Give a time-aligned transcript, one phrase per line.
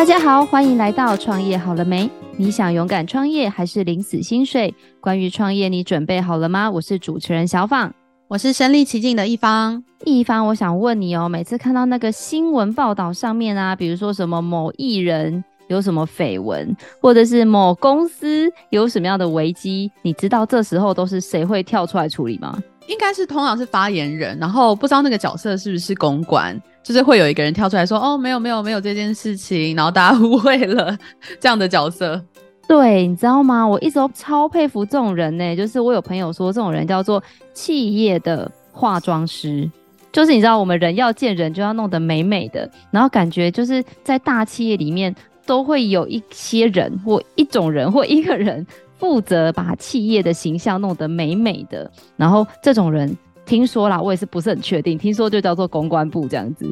[0.00, 2.08] 大家好，欢迎来到创业好了没？
[2.38, 4.74] 你想勇敢创业还是领死薪水？
[4.98, 6.70] 关于创业，你准备好了吗？
[6.70, 7.92] 我是主持人小访，
[8.26, 9.84] 我是身临其境的一方。
[10.06, 22.58] 一方，我想问你哦，每次看到那个新闻报道上面啊，比如说什么某艺人有什么绯闻，或者是某公司有什么样的危机，你知道这时候都是谁会跳出来处理吗？
[22.90, 26.60] 应该是通常是发言人，然后不知道那个角色是不是公关。
[26.82, 30.96] 就是会有一个人跳出来说：“哦，没有没有没有这件事情。”然后大家 误会了
[31.38, 32.20] 这样的角色。
[32.66, 33.66] 对，你知道吗？
[33.66, 35.54] 我一直都超佩服这种人呢。
[35.54, 37.22] 就是我有朋友说，这种人叫做
[37.52, 39.70] 企业的化妆师。
[40.10, 45.14] 就是你知道，我们人要见人就要弄得美美的，然后感觉就是在大企业里面
[45.44, 48.66] 都会有一些人或一种人或一个人
[49.00, 51.90] 负责把企业的形象弄得美美的。
[52.16, 53.16] 然后这种人。
[53.46, 54.96] 听说啦，我也是不是很确定。
[54.96, 56.70] 听说就叫做公关部这样子。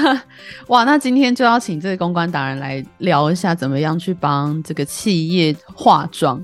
[0.68, 6.42] 哇，那今天就要请这个公关达人来聊一下，怎么样去帮这个企业化妆。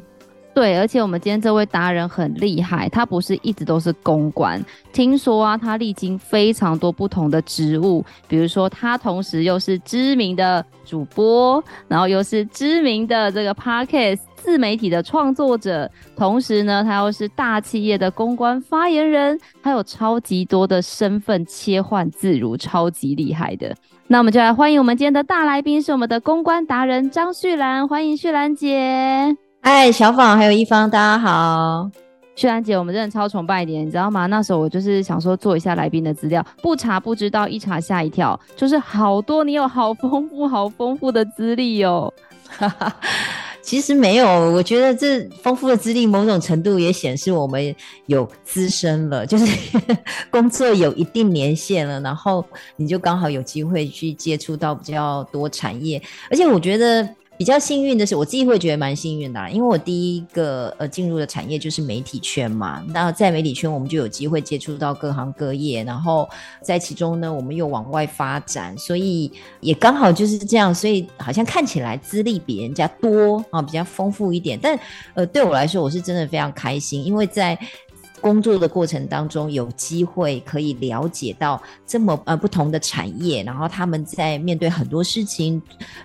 [0.54, 4.62] 对，而且我们今天这位达人很厉害，他不是一直都是公关。
[4.92, 23.72] 听说啊，他历经非常多不同的职务，比如说他同时又是知名的主播，然后又是知名的这个 Podcast 自媒体的创作者，同时呢，他又是大企业的公关发言人，他有超级多的身份切换自如，超级厉害的。
[24.08, 29.34] 那我们就来欢迎我们今天的大来宾，是我们的公关达人张旭兰，欢迎旭兰姐。
[29.60, 31.88] 哎，小访还有一方，大家好。
[32.34, 34.26] 旭兰姐，我们真的超崇拜你，你知道吗？
[34.26, 42.12] 那时候我就是想说做一下来宾的资料，不查不知道，一查吓一跳，就是好多你有好丰富、好丰富的资历哦。
[43.62, 47.74] 其实没有，我觉得这丰富的资历，某种程度也显示我们
[48.06, 49.46] 有资深了， 就是
[50.30, 52.44] 工作有一定年限了，然后
[52.76, 57.08] 你就刚好有机会去接触到比较多产业，而且我觉得。
[57.42, 62.80] 比较幸运的是，我自己会觉得蛮幸运的，因为我第一个呃进入的产业就是媒体圈嘛。
[62.90, 66.30] 那在媒体圈，我们就有机会接触到各行各业，然后
[66.60, 74.56] 在其中呢，我们又往外发展，所以也刚好就是这样，所以好像看起来资历比人家多啊，比较丰富一点。
[74.62, 74.78] 但
[75.14, 77.58] 呃，对我来说，我是真的非常开心，因为在
[78.22, 85.60] 工作的过程当中，有机会可以了解到这么呃不同的产业，然后他们在面对很多事情、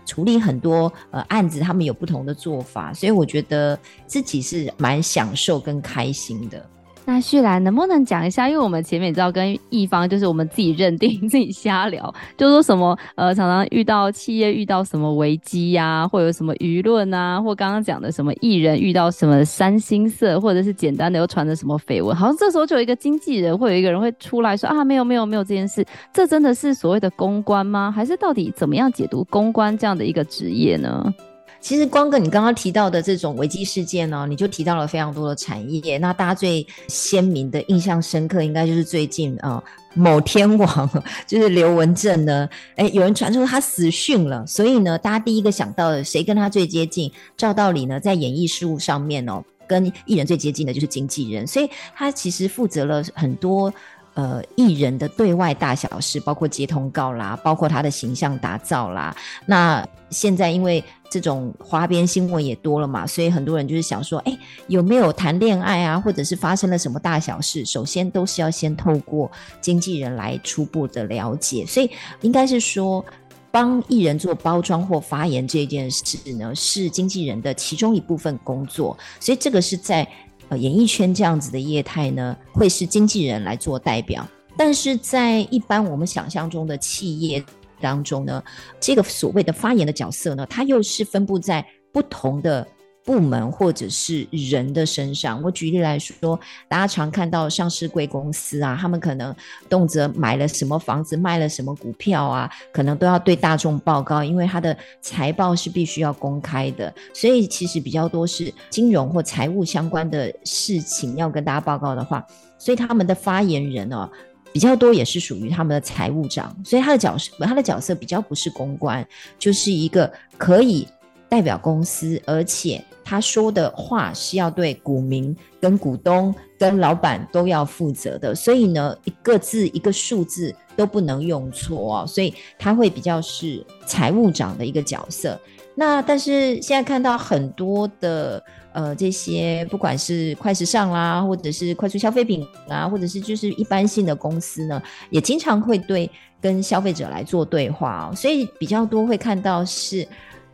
[0.05, 6.67] 处理很多呃案子，他们有不同的做法，所以我觉得自己是蛮享受跟开心的。
[7.09, 8.49] 那旭岚能不能讲一下？
[8.49, 27.89] 因为我们前面也知道跟一方就是我们自己认定 自己瞎聊，就说什么呃常常遇到企业遇到什么危机呀、或有什么舆论啊，或刚刚讲的什么艺人遇到什么三星色，或者是简单的又传的什么绯闻，好像这时候就有一个经纪人会有一个人会出来说啊没有没有没有这件事，这真的是所谓的公关吗？
[27.89, 31.13] 还是到底怎么样解读公关这样的一个职业呢？
[31.59, 35.97] 其实光跟你刚刚提到的这种危机事件呢、你就提到了非常多的产业。
[35.97, 39.61] 那大家最鲜明的印象深刻，应该就是最近啊、
[39.93, 40.89] 某天王
[41.27, 42.47] 就是刘文正呢，
[42.77, 47.11] 哎，有人传出他死讯了，所以呢，大家第一个想到的谁跟他最接近？
[47.35, 53.73] 照道理呢，在演艺事务上面哦，跟艺人最接近的就是经纪人，所以他其实负责了很多。
[54.17, 59.15] 呃，艺人的对外大小事，包括接通告啦，包括他的形象打造啦。
[59.45, 64.35] 那现在因为这种花边新闻也多了嘛，所以很多人就是想说，哎，
[64.65, 67.63] 有没有谈恋爱啊，或者是发生了什么大小事？
[67.63, 71.63] 首先都是要先透过经纪人来初步的了解。
[71.67, 71.87] 所以
[72.21, 73.05] 应该是说，
[73.51, 78.97] 帮艺人做包装或发言这件事呢，是经纪人的其中一部分工作。
[79.19, 80.07] 所以这个是在。
[80.49, 84.27] 呃，演艺圈这样子的业态呢，会是经纪人来做代表，
[84.57, 87.43] 但是在一般我们想象中的企业
[87.81, 88.43] 当中呢，
[88.79, 92.67] 这个所谓的发言的角色呢，它又是分布在不同的。
[93.07, 96.37] 部门或者是人的身上，我举例来说，
[96.67, 99.33] 大家常看到上市贵公司啊，他们可能
[99.69, 112.21] 动辄买了什么房子，卖了什么股票啊，可能都要对大众报告，因为他的财报是必须要公开的，所以其实比较多是金融或财务相关的事情要跟大家报告的话，
[112.57, 114.09] 所以他们的发言人哦
[114.51, 119.07] 比较多，也是属于他们的财务长，所以他的角色他的角色比较不是公关，
[119.39, 120.85] 就是一个可以
[121.29, 122.83] 代表公司，而且。
[123.09, 132.05] 他说的话是要对股民、跟股东、跟老板都要负责的，所以呢，一个字、一个数字都不能用错哦。
[132.05, 135.39] 所以他会比较是财务长的一个角色。
[135.73, 138.43] 那但是现在看到很多的
[138.73, 144.81] 呃这些不管是快时尚啦，或者是快速消费品啊，或者是就是一般性的公司呢，
[145.11, 146.09] 也经常会对
[146.41, 150.05] 跟消费者来做对话哦，所以比较多会看到是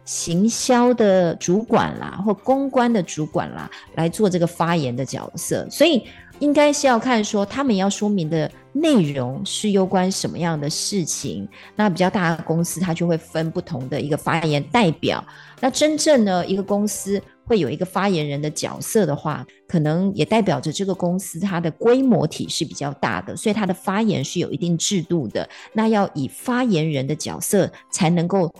[0.05, 6.03] 行销的主管啦，或公关的主管啦来做这个发言的角色，所以
[6.39, 8.51] 应该是要看说他们要说明的。
[8.75, 11.47] 内容是有关什么样的事情？
[11.75, 15.23] 那比较大的公司，它就会分不同的一个发言代表。
[15.59, 25.47] 那真正呢，一个公司会有一个发言人的角色的话，可能也代表着这个公司它的规模体是比较大的，所以它的发言是有一定制度的。
[25.73, 28.51] 那要以发言人的角色才能够。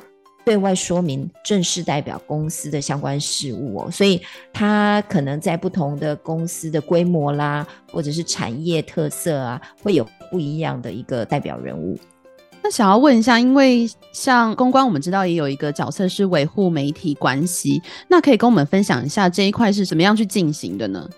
[0.45, 11.97] 对外说明正式代表公司的相关事务哦，所以他可能在不同的公司的规模啦，或者是产业特色啊，会有不一样的一个代表人物。
[12.61, 21.09] 那想要问一下，因为像公关，我们知道也有一个角色是维护媒体关系，那可以跟我们分享一下这一块是怎么样去进行的呢？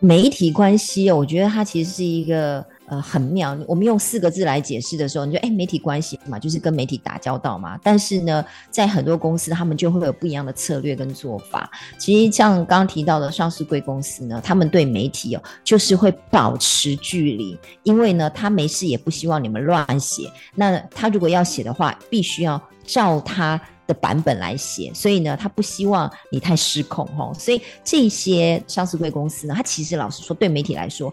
[0.00, 2.64] 媒体关系哦，我觉得它其实是一个。
[3.00, 3.56] 很妙。
[3.66, 7.78] 我们用四个字来解释的时候，你就哎，媒体关系嘛，就是跟媒体打交道嘛。
[7.82, 11.70] 但是呢，在很多公司，他们就会有不一样的策略跟做法。
[11.98, 20.30] 其实像刚刚提到的上市贵公司呢，他们对媒体哦，就是会保持距离，因为呢，他没事也不希望你们乱写。
[20.54, 27.34] 那他如果要写的话，必须要照他的版本来写，所以呢，他不希望你太失控哦。
[27.38, 31.12] 所以这些上市贵公司呢，他其实老实说，对媒体来说。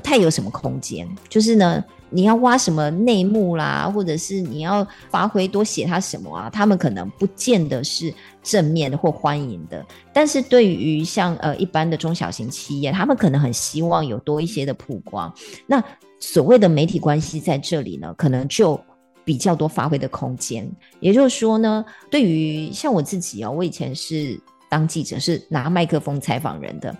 [0.00, 8.12] 不太有什么空间，就是呢，你要挖什么内幕啦，或者是你要发挥多写他什么啊，他们可能不见得是
[8.42, 9.84] 正面的或欢迎的。
[10.10, 15.30] 但是对于像呃一般的中小型企业，他们可能很希望有多一些的曝光。
[15.66, 15.84] 那
[16.18, 18.80] 所谓的媒体关系在这里呢，可能就
[19.22, 20.66] 比较多发挥的空间。
[20.98, 26.96] 也就是说呢，对于像我自己哦，我以前是当记者，是拿麦克风采访人的。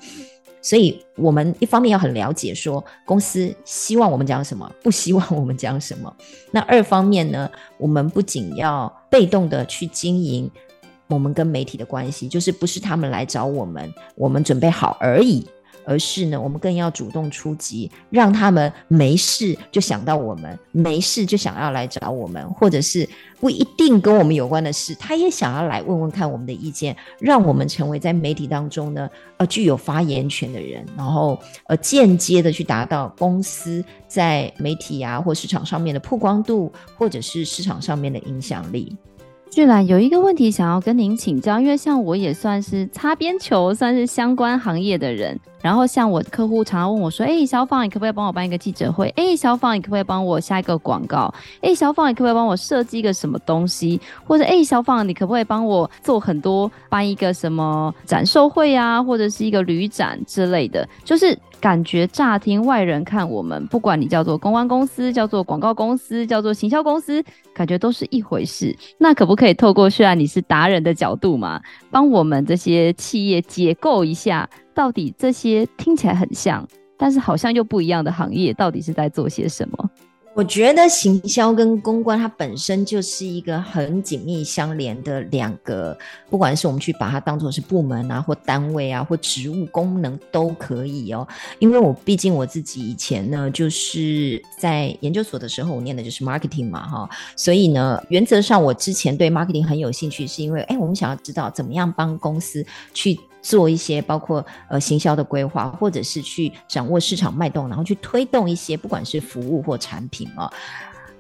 [0.62, 6.14] 所以，我们一方面要很了解，说公司希望我们讲什么，不希望我们讲什么。
[6.50, 10.50] 那二方面呢，我们不仅要被动的去经营
[11.08, 15.46] 我们跟媒体的关系，就是不是他们来找我们，我们准备好而已。
[15.84, 23.08] 而是呢，我们更要主动出击，让他们没事就想到我们，没事就想要来找我们，或者是
[23.40, 38.96] 不一定跟我们有关的事，他也想要来问问看我们的意见，让我们成为在媒体当中呢，呃，具有发言权的人，然后呃，间接的去达到公司在媒体啊或市场上面的曝光度，或者是市场上面的影响力。
[39.50, 45.36] 俊兰有一个问题想要跟您请教，因为像我也算是擦边球，算是相关行业的人。
[45.62, 49.08] 然后像我客户常常问我说：“哎，小芳，你可不可以帮我办一个记者会？
[49.16, 51.32] 哎，小芳，你可不可以帮我下一个广告？
[51.60, 54.00] 哎，小芳，你可不可以帮我设计一个什么东西？
[54.24, 60.88] 或者，哎，小芳，你可不可以帮我做很多办一个什么展售会啊，或者是一个旅展之类的？
[61.04, 67.22] 就是。”感觉乍听外人看我们，不管你叫做公关公司、叫做广告公司、叫做行销公司，
[67.52, 68.74] 感觉都是一回事。
[68.96, 71.60] 那可不可以透过虽然你是达人的角度嘛，
[71.90, 79.90] 帮我们这些企业解构一下，到底这些听起来很像，但是好像又不一样的行业，到底是在做些什么？
[80.32, 85.98] 我觉得行销跟公关，它本身就是一个很紧密相连的两个，
[86.30, 91.26] 不管是我们去把它当做是部门啊，或单位啊，或职务功能都可以哦。
[91.58, 103.18] 因为我毕竟我自己以前呢，就是在研究所的时候，我念的就是 marketing 嘛，哈，所以呢，原则上我之前对 marketing 很有兴趣，是因为，哎，我们想要知道怎么样帮公司去。
[103.42, 110.50] 做一些包括呃行销的规划，或者是去掌握市场脉动，然后去推动一些不管是服务或产品啊。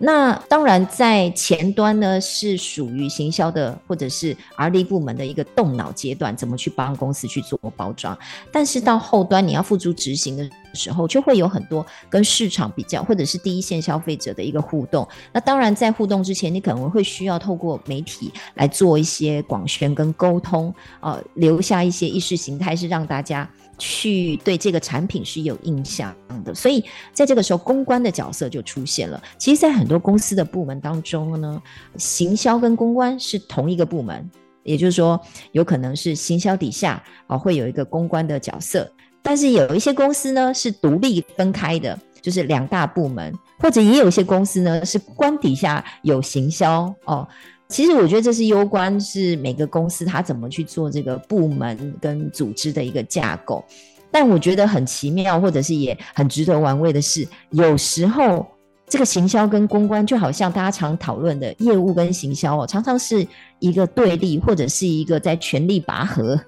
[0.02, 8.18] 那当然，在前端呢是属于行销的或者是 R&D 部门的一个动脑阶段，怎么去帮公司去做包装。
[8.50, 15.06] 但是到后端你要付诸执行的时候，就会有很多跟市场比较，或者是第一线消费者的一个互动。
[15.34, 23.46] 那当然，在互动之前，你可能会需要透过媒体来做一些广宣跟沟通，呃，留下一些意识形态，是让大家。
[23.80, 26.84] 去对这个产品是有印象的，所以
[27.14, 29.20] 在这个时候，公关的角色就出现了。
[29.38, 31.60] 其实，在很多公司的部门当中呢，
[31.96, 34.30] 行销跟公关是同一个部门，
[34.62, 35.18] 也就是说，
[35.52, 38.88] 有可能是行销底下啊会有一个公关的角色，
[39.22, 47.26] 但是有一些公司呢是独立分开的，就是两大部门，或者也有一些公司呢是官底下有行销哦。
[47.70, 53.64] 其实我觉得这是攸关是每个公司它怎么去做这个部门跟组织的一个架构，
[54.10, 58.44] 但我觉得很奇妙，或者是也很值得玩味的是，有时候
[58.88, 63.24] 这个行销跟公关就好像大家常讨论的业务跟行销哦，常常是
[63.60, 66.38] 一个对立，或者是一个在权力拔河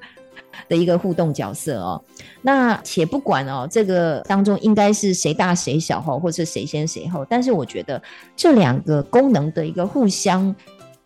[0.68, 2.02] 的一个互动角色哦。
[2.42, 8.02] 那且不管哦，这个当中应该是谁大谁小哈，或者谁先谁后，但是我觉得
[8.36, 10.52] 这两个功能的一个互相。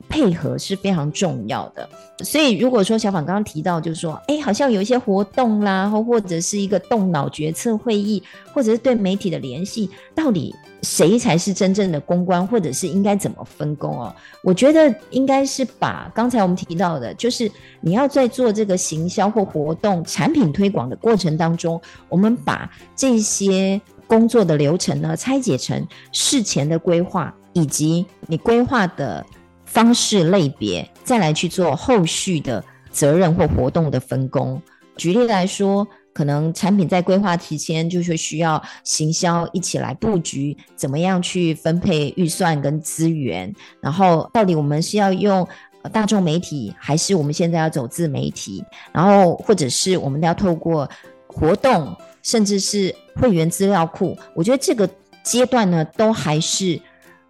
[0.09, 1.89] 配合是非常重要的，
[2.25, 8.23] 所以如果说小访刚刚提到，就是说，哎，好像有一些活动啦，或或者是一个动脑决策会议，
[8.53, 14.15] 或者是对媒体的联系，到底谁才是真正的公关，或者是应该怎么分工哦？
[14.43, 29.27] 我觉得应该是把刚才我们提到的，就是你要在做这个行销或活动、产品推广的过程当中，我们把这些工作的流程呢拆解成事前的规划，以及你规划的。
[29.77, 34.59] 方式类别，再来去做后续的责任或活动的分工。
[34.97, 45.47] 举例来说，可能产品在规划提前就是需要行销一起来布局，怎么样去分配预算跟资源，然后到底我们是要用
[45.93, 50.89] 大众媒体，还是我们现在要走自媒体，然后或者是我们要透过
[51.27, 54.17] 活动，甚至是会员资料库。
[54.35, 54.89] 我觉得这个
[55.23, 56.81] 阶段呢，都还是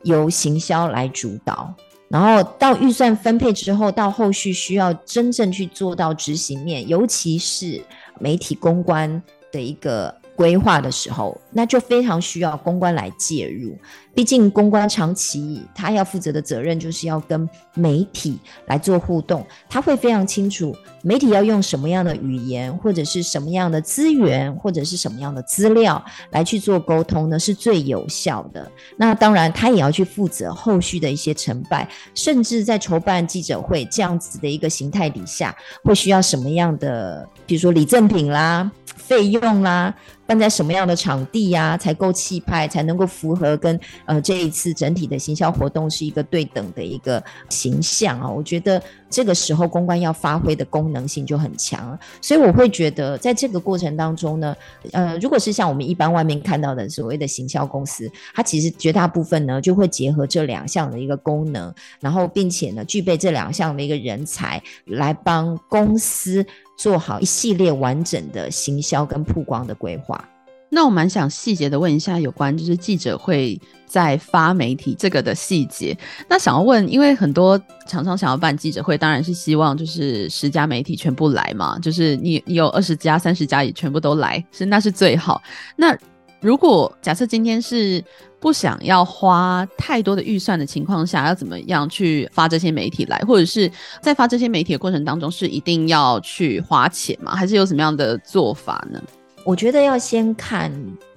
[0.04, 1.74] 由行销来主导。
[2.08, 7.82] 然后到预算分配之后，到后续需要真正去做到执行面，尤其是
[8.18, 10.14] 媒体公关的一个。
[10.36, 13.74] 规划的时候，那就非常需要公关来介入。
[14.16, 28.66] 毕竟公关长期他要负责的责任就是要跟媒体来做互动，他会非常清楚媒体要用什么样的语言，或者是什么样的资源，或者是什么样的资料来去做沟通呢，是最有效的。
[28.96, 35.54] 那当然，他也要去负责后续的一些成败，甚至在筹办记者会这样子的一个形态底下，
[35.84, 38.70] 会需要什么样的，比如说礼赠品啦。
[38.96, 39.94] 费用啦、
[40.26, 48.28] 办在什么样的场地呀、才够气派，才能够符合跟呃这一次整体的行销活动是一个对等的一个形象啊？
[48.28, 54.56] 我觉得这个时候公关要发挥的功能性就很强，所以我会觉得在这个过程当中呢，
[54.92, 66.44] 呃，如果是像我们一般外面看到的所谓的行销公司，它其实绝大部分呢就会结合这两项的一个功能，然后并且呢具备这两项的一个人才来帮公司。
[66.78, 70.22] 做好一系列完整的行销跟曝光的规划。
[70.68, 75.96] 那我蛮想细节的问一下有关就是记者会在发媒体这个的细节。
[76.28, 85.40] 那想要问，因为很多厂商想要办记者会，当然是希望就是十家媒体全部来嘛，就是你你有二十家、三十家也全部都来，是那是最好。
[85.76, 85.96] 那
[86.40, 88.04] 如果假设今天是
[88.38, 93.16] 不想要花太多的预算的情况下，要怎么样去发这些媒体来？
[93.20, 93.70] 或者是
[94.02, 97.34] 在发这些媒体的过程当中，是一定要去花钱吗？
[97.34, 99.00] 还是有什么样的做法呢？
[99.46, 100.72] 我觉得要先看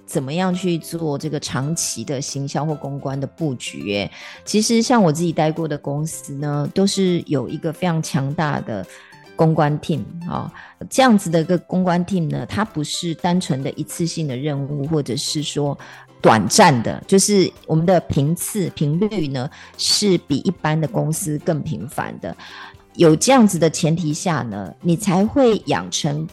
[0.06, 4.08] 怎么样去做这个长期的行销或公关的布局。
[4.44, 8.86] 其实像我自己待过的公司呢，都是有一个非常强大的。
[9.36, 10.52] 公关 team 啊，
[10.90, 15.78] 这样子的一个公关 team 呢，它不是单纯的一次性的任务，或者是说
[16.20, 22.36] 短暂的，就是我们的频次频率呢，是比一般的公司更频繁的。
[22.96, 26.28] 有这样子的前提下呢，你才会养成。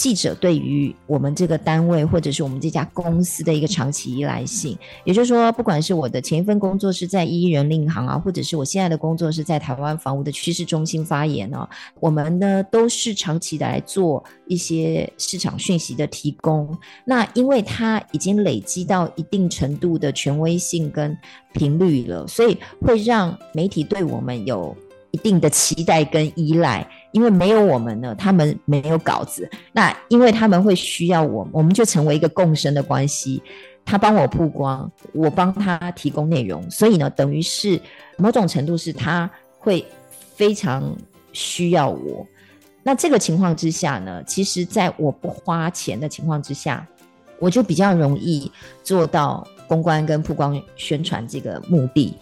[0.00, 11.68] 记者对于我们这个单位或者是我们这家公司的一个长期依赖性，也就是说，不管是我的前一份工作是在一人令行啊，或者是我现在的工作是在台湾房屋的趋势中心发言啊，
[12.00, 16.74] 我们呢都是长期的来做一些市场讯息的提供。
[17.04, 21.14] 那因为它已经累积到一定程度的权威性跟
[21.52, 24.74] 频率了，所以会让媒体对我们有
[25.10, 26.86] 一定的期待跟依赖。
[27.12, 29.50] 因为没有我们呢，他们没有稿子。
[29.72, 33.42] 那因为他们会需要我，我们就成为一个共生的关系。
[33.84, 37.80] 他帮我曝光，我帮他提供内容，所以呢，等于是
[38.16, 39.84] 某种程度是他会
[40.36, 40.96] 非常
[41.32, 42.24] 需要我。
[42.84, 46.86] 那这个情况之下呢，其实在我不花钱的情况之下，
[47.40, 48.52] 我就比较容易
[48.84, 52.16] 做到公关跟曝光宣传这个目的。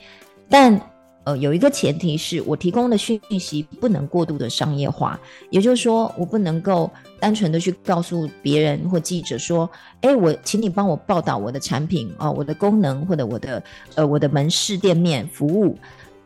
[0.49, 0.81] 但
[1.29, 5.21] 呃，有一个前提是我提供的讯息不能过度的商业化，
[5.51, 9.69] 也就是说，我不能够单纯的去告诉别人或记者说，
[10.01, 13.63] 哎，我请你帮我报道我的产品啊、我的功能或者我的
[13.95, 15.77] 呃我的门市店面服务。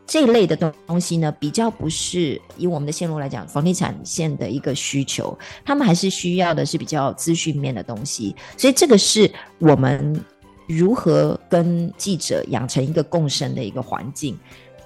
[0.07, 9.29] 这一类的东东西呢，比较不是以我们的线路来讲，房地产线的一个需求，他们还是需要的是比较资讯面的东西，所以这个是
[9.59, 10.23] 我们
[10.65, 14.37] 如何跟记者养成一个共生的一个环境。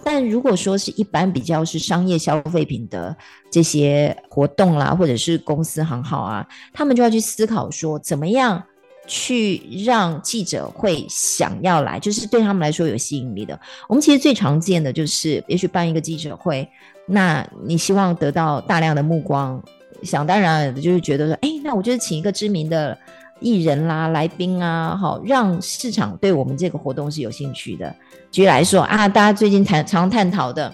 [0.10, 3.14] 但如果说是一般比较是商业消费品的
[3.52, 8.64] 这些活动啦，或者是公司行号啊，他们就要去思考说，怎么样
[9.06, 13.60] 去让记者会想要来，就是对他们来说有吸引力的。
[13.90, 16.66] 我们其实最常见的就是，也许办一个记者会，
[17.06, 19.62] 那你希望得到大量的目光，
[20.04, 22.98] 想当然的就是觉得说，哎，那我就是请一个知名的
[23.39, 27.96] 艺人啦、来宾啊，好，让市场对我们这个活动是有兴趣的。
[28.32, 30.74] 举例来说啊，大家最近谈常探讨的。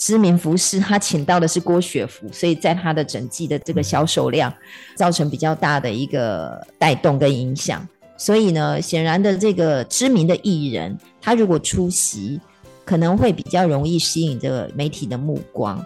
[0.00, 4.54] 知名服饰，他请到的是郭雪芙，所以在他的整季的这个销售量
[4.94, 7.84] 造成比较大的一个带动跟影响。
[8.16, 12.40] 所以呢，显然的这个知名的艺人，他如果出席，
[12.84, 15.84] 可能会比较容易吸引这个媒体的目光。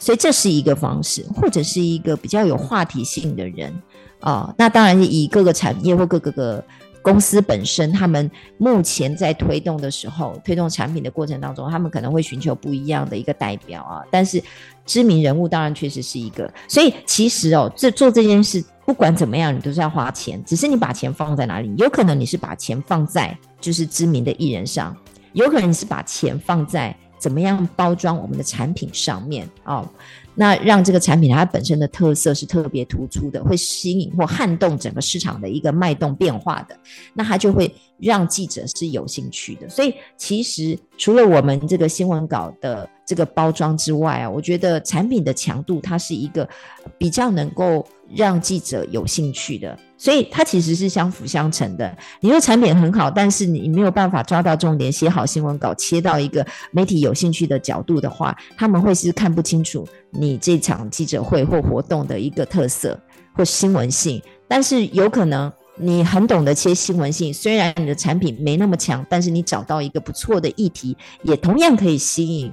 [0.00, 3.72] 所以这是一个方式，或者是一个比较有话题性的人
[4.18, 4.54] 啊、哦。
[4.58, 6.64] 那当然以各个产业或各个个。
[7.02, 14.04] 公司本身，他们目前在推动的时候，推动产品的过程当中，他们可能会寻求不一样的一个代表啊。
[14.10, 14.38] 但是
[14.84, 21.74] 知名人物当然确实是一个，所以其实哦，这做这件事不管怎么样，你都是要花钱，只是你把钱放在哪里？
[21.78, 24.94] 有可能你是把钱放在就是知名的艺人上，
[25.32, 29.88] 有可能你是把钱放在怎么样包装我们的产品上面哦。
[30.34, 36.74] 那让这个产品它本身的特色是特别突出的，会吸引或撼动整个市场的一个脉动变化的，
[37.12, 39.68] 那它就会让记者是有兴趣的。
[39.68, 46.48] 所以其实除了我们这个新闻稿的这个包装之外啊，我觉得产品的强度它是一个
[46.96, 49.76] 比较能够让记者有兴趣的。
[49.98, 51.92] 所以它其实是相辅相成的。
[52.20, 62.96] 你说产品很好，但是你没有办法抓到重点，写好新闻稿，切到一个媒体有兴趣的角度的话，他们会是看不清楚你这场记者会或活动的一个特色
[63.34, 64.22] 或新闻性。
[64.46, 72.52] 但是有可能你很懂得切新闻性，虽然你的产品没那么强，但是你找到一个不错的议题，也同样可以吸引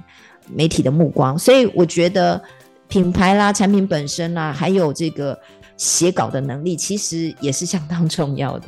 [0.52, 1.38] 媒体的目光。
[1.38, 2.42] 所以我觉得
[2.88, 5.38] 品牌啦、产品本身啦，还有这个。
[5.78, 8.66] 写稿的能力其实也是相当重要的。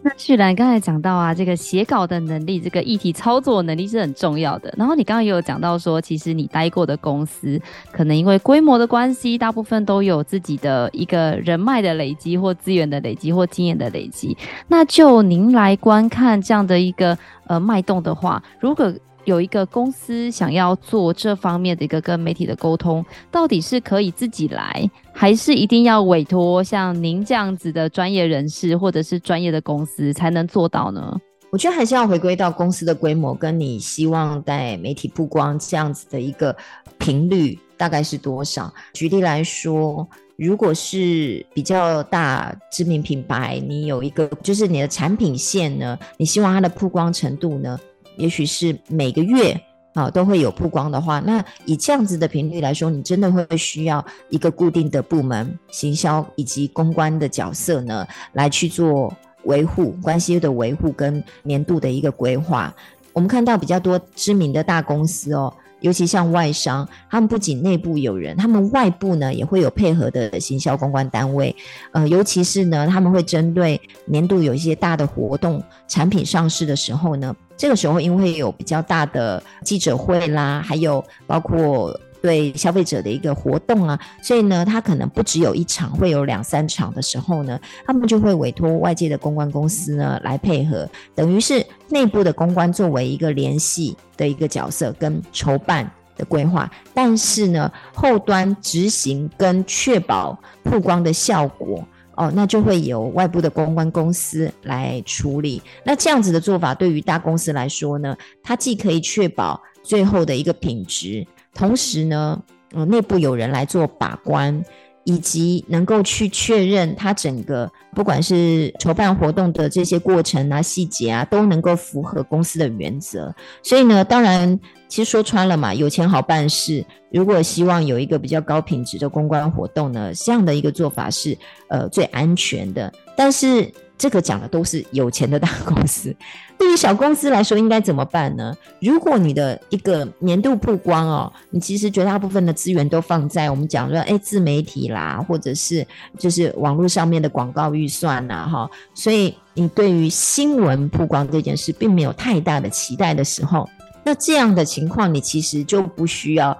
[0.00, 4.72] 那旭兰刚才讲到啊，这个写稿的能力，这个议题操作能力是很重要的。
[4.78, 14.36] 然后你刚刚也有讲到说，其实你待过的公司，可能因为规模的关系，大部分都有自己的一个人脉的累积，或资源的累积，或经验的累积。
[14.68, 18.94] 那就您来观看这样的一个呃脉动的话，如果
[19.30, 31.16] 有一个公司想要做这方面的一个跟媒体的沟通，到底是可以自己来，还是一定要委托像您这样子的专业人士或者是专业的公司才能做到呢？
[31.52, 36.54] 我觉得还是要回归到公司的规模，跟你希望在媒体曝光这样子的一个
[36.98, 38.72] 频率大概是多少。
[38.92, 47.78] 举例来说，如果是比较大知名品牌，你有一个就是你的产品线呢，你希望它的曝光程度呢？
[48.16, 49.58] 也许是每个月
[49.94, 59.12] 啊都会有曝光的话，那以这样子的频率来说，你真的会需要一个固定的部门，行销以及公关的角色呢，来去做
[59.44, 62.74] 维护关系的维护跟年度的一个规划。
[63.12, 65.52] 我们看到比较多知名的大公司哦。
[65.80, 71.54] 尤其像外商，他们不仅内部有人，他们外部呢也会有配合的行销公关单位。
[71.92, 81.98] 呃，尤其是呢，他们会针对年度有一些大的活动、产品上市的时候呢，这个时候因为有比较大的记者会啦，还有包括。
[82.22, 101.82] 对消费者的一个活动啊，所以呢，他可能不只有一场，会有两三场的时候呢，他们就会委托外界的公关公司呢来配合，等于是内部的公关作为一个联系的一个角色跟筹办的规划，但是呢，后端执行跟确保曝光的效果
[102.16, 105.62] 哦，那就会由外部的公关公司来处理。
[105.84, 111.26] 那这样子的做法，对于大公司来说呢，它既可以确保最后的一个品质。
[111.54, 112.40] 同时呢，
[112.72, 114.62] 呃，内部有人来做把关，
[115.04, 123.34] 以及能够去确认它整个不管是筹办活动的这些过程啊、细节啊，都能够符合公司的原则。
[123.62, 124.58] 所以呢，当然，
[124.88, 126.84] 其实说穿了嘛，有钱好办事。
[127.10, 131.36] 如果希望有一个比较高品质的公关活动呢，这样的一个做法是
[131.68, 132.92] 呃最安全的。
[133.16, 133.70] 但是。
[134.00, 136.16] 这个讲的都是有钱的大公司，
[136.56, 138.56] 对于小公司来说应该怎么办呢？
[138.80, 145.86] 如果你的一个年度曝光哦，你其实绝大部分的资源都放在我们讲说，哎，自媒体啦，或者是
[146.18, 153.68] 就是网络上面的广告预算呐，哈，所以你对于新闻曝光这件事并没有太大的期待的时候，
[154.02, 156.56] 那这样的情况你其实就不需要。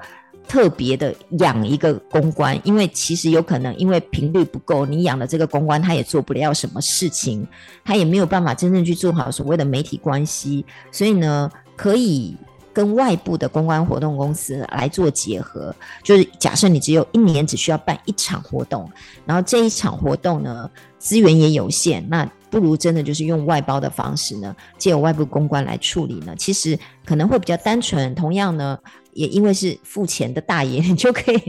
[0.50, 7.46] 特别的养一个公关，因为其实有可能因为频率不够，你养的这个公关他也做不了什么事情，
[7.84, 12.36] 他也没有办法真正去做好所谓的媒体关系，所以呢，可以
[12.72, 18.90] 跟外部的公关活动公司来做结合，就是假设你只有一年只需要办一场活动，
[19.24, 28.12] 然后这一场活动呢，资源也有限，那不如真的就是用外包的方式呢，借由外部公关来处理呢，其实可能会比较单纯。
[28.16, 28.76] 同样呢，
[29.12, 31.40] 也因为是付钱的大爷， 你就可以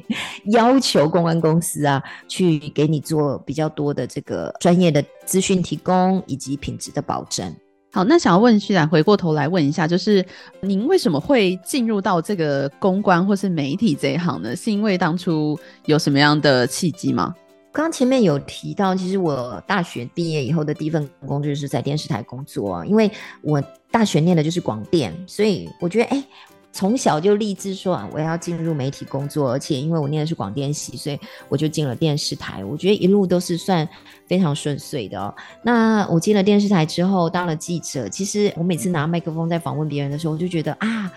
[0.51, 7.55] 要求公关公司啊，去给你做比较多的这个专业的资讯提供以及品质的保证。
[7.93, 10.25] 好，那想要问旭冉，回过头来问一下，就是
[10.61, 14.55] 您为什么会进入到这个公关或是媒体这一行呢？
[14.55, 17.35] 是因为当初有什么样的契机吗？
[17.73, 26.23] 刚刚前面有提到，其实我大学毕业以后的第一份工作就是在电视台工作，因为我大学念的就是广电，所以我觉得哎。
[26.71, 32.63] 从小就立志说啊，我要进入媒体工作，而且因为我念的是广电系，所以我就进了电视台。
[32.63, 33.87] 我觉得一路都是算
[34.25, 35.33] 非常顺遂的哦。
[35.63, 38.07] 那我进了电视台之后，当了记者。
[38.09, 41.11] 其实我每次拿麦克风在访问别人的时候，我就觉得啊。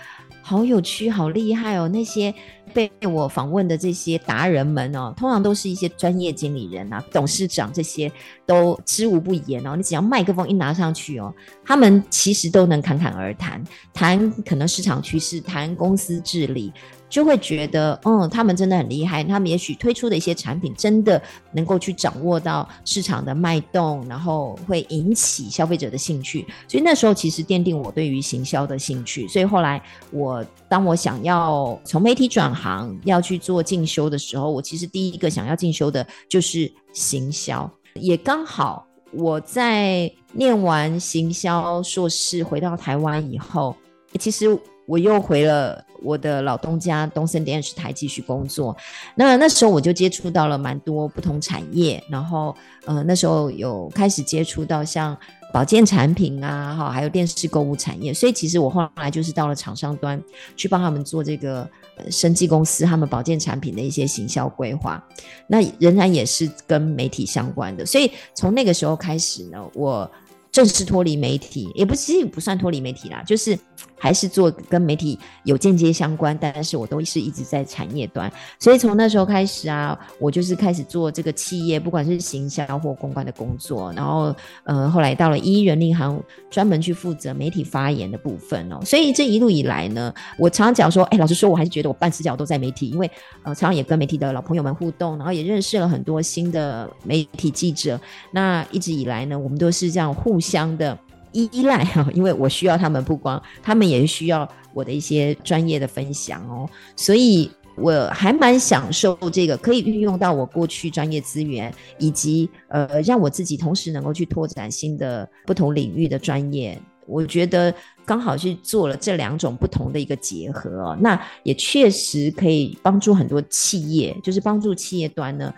[0.47, 1.89] 好有趣，好厉害哦！
[1.89, 2.33] 那些
[2.75, 8.13] 被我访问的这些达人们哦，通常都是一些专业经理人啊、董事长，这些
[8.45, 9.75] 都知无不言哦。
[9.75, 16.71] 你只要麦克风一拿上去哦，他们其实都能侃侃而谈，谈可能市场趋势，谈公司治理。
[17.15, 19.23] 就会觉得，嗯，他们真的很厉害。
[19.23, 21.23] 他们也许推出的一些产品，真的
[21.53, 26.45] 能够去掌握到市场的脉动，然后会引起消费者的兴趣。
[26.67, 29.29] 所以那时候其实奠定我对于行销的兴趣。
[29.29, 37.71] 所以后来我当我想要从媒体转行，要去做进修的时候，我其实第一个想要进修的就是行销。
[37.95, 43.77] 也刚好我在念完行销硕士回到台湾以后，
[44.19, 44.59] 其实。
[44.87, 48.77] 我又回了我的老东家东森电视台继续工作，
[49.15, 55.17] 那那时候我就接触到了蛮多不同产业，然后呃那时候有开始接触到像
[55.53, 60.21] 保健产品啊，哈，还有电视购物产业，所以其实我后来就是到了厂商端
[60.57, 61.67] 去帮他们做这个
[62.11, 65.03] 生技公司他们保健产品的一些行销规划，
[65.47, 70.11] 那仍然也是跟媒体相关的，所以从那个时候开始呢，我。
[70.55, 73.59] 正式脱离媒体，也不其实不算脱离媒体啦，就是
[73.99, 93.11] 还是做跟媒体有间接相关，但是我都是一直在产业端，所以从那时候开始啊，我就是开始做这个企业，不管是行销或公关的工作，然后呃后来到了一人力行，专门去负责媒体发言的部分哦，所以这一路以来呢，我常常讲说，哎，老实说，我还是觉得我半只脚都在媒体，因为
[93.43, 100.44] 呃常常也跟媒体的老朋友们互动，然后也认识了很多新的媒体记者，那一直以来呢，我们都是这样互。
[100.45, 100.99] 相的
[101.33, 116.81] 依赖哈，因为我需要他们曝光，他们也需要我的一些专业的分享哦，所以我还蛮享受这个可以运用到我过去专业资源，以及呃让我自己同时能够去拓展新的不同领域的专业。
[117.07, 117.75] 我觉得
[118.07, 125.53] 刚好是做了这两种不同的一个结合哦，那也确实可以帮助很多企业，就是帮助企业端呢。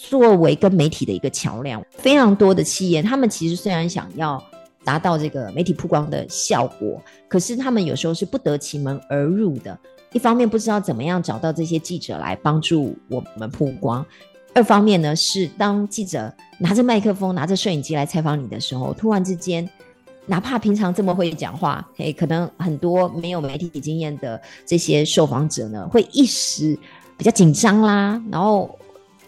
[0.00, 4.40] 作为跟媒体的一个桥梁，非常多的企业，他们其实虽然想要
[4.84, 9.76] 达到这个媒体曝光的效果，可是他们有时候是不得其门而入的。
[10.12, 14.06] 一方面不知道怎么样找到这些记者来帮助我们曝光，
[14.54, 19.68] 二方面呢是当记者拿着麦克风、拿着摄影机来采访你的时候，突然之间，
[20.26, 26.78] 哪怕平常这么会讲话，诶，可能很多没有媒体经验的这些受访者呢，会一时
[27.16, 28.78] 比较紧张啦，然后。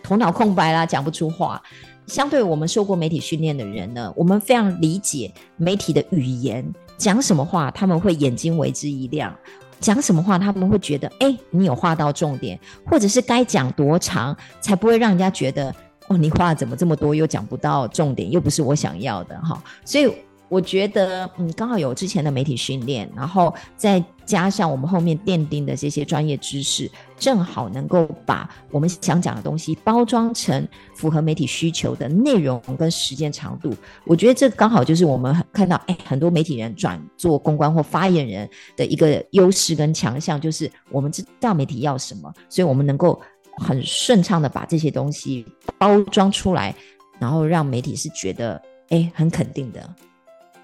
[0.03, 1.63] 头脑空白啦，讲不出话。
[2.07, 9.33] 相对我们受过媒体训练的人呢，我们非常理解媒体的语言，讲什么话他们会眼睛为之一亮，
[9.79, 15.73] 讲什么话他们会觉得，哎、你有画到重点，或者是该讲多长才不会让人家觉得，
[16.09, 19.63] 哦，你话怎么这么多，又讲不到重点，又不是我想要的哈。
[19.85, 20.13] 所以。
[20.51, 33.73] 我觉得，嗯，刚好有之前的媒体训练，然后再加上我们后面奠定的这些专业知识，正好能够把我们想讲的东西包装成符合媒体需求的内容跟时间长度。
[34.05, 43.21] 我觉得这刚好就是我们看到，哎，很多媒体人转做公关或发言人的一个优势跟强项，就是我们知道媒体要什么，所以我们能够
[43.57, 45.47] 很顺畅的把这些东西
[45.79, 46.75] 包装出来，
[47.21, 49.89] 然后让媒体是觉得，哎，很肯定的。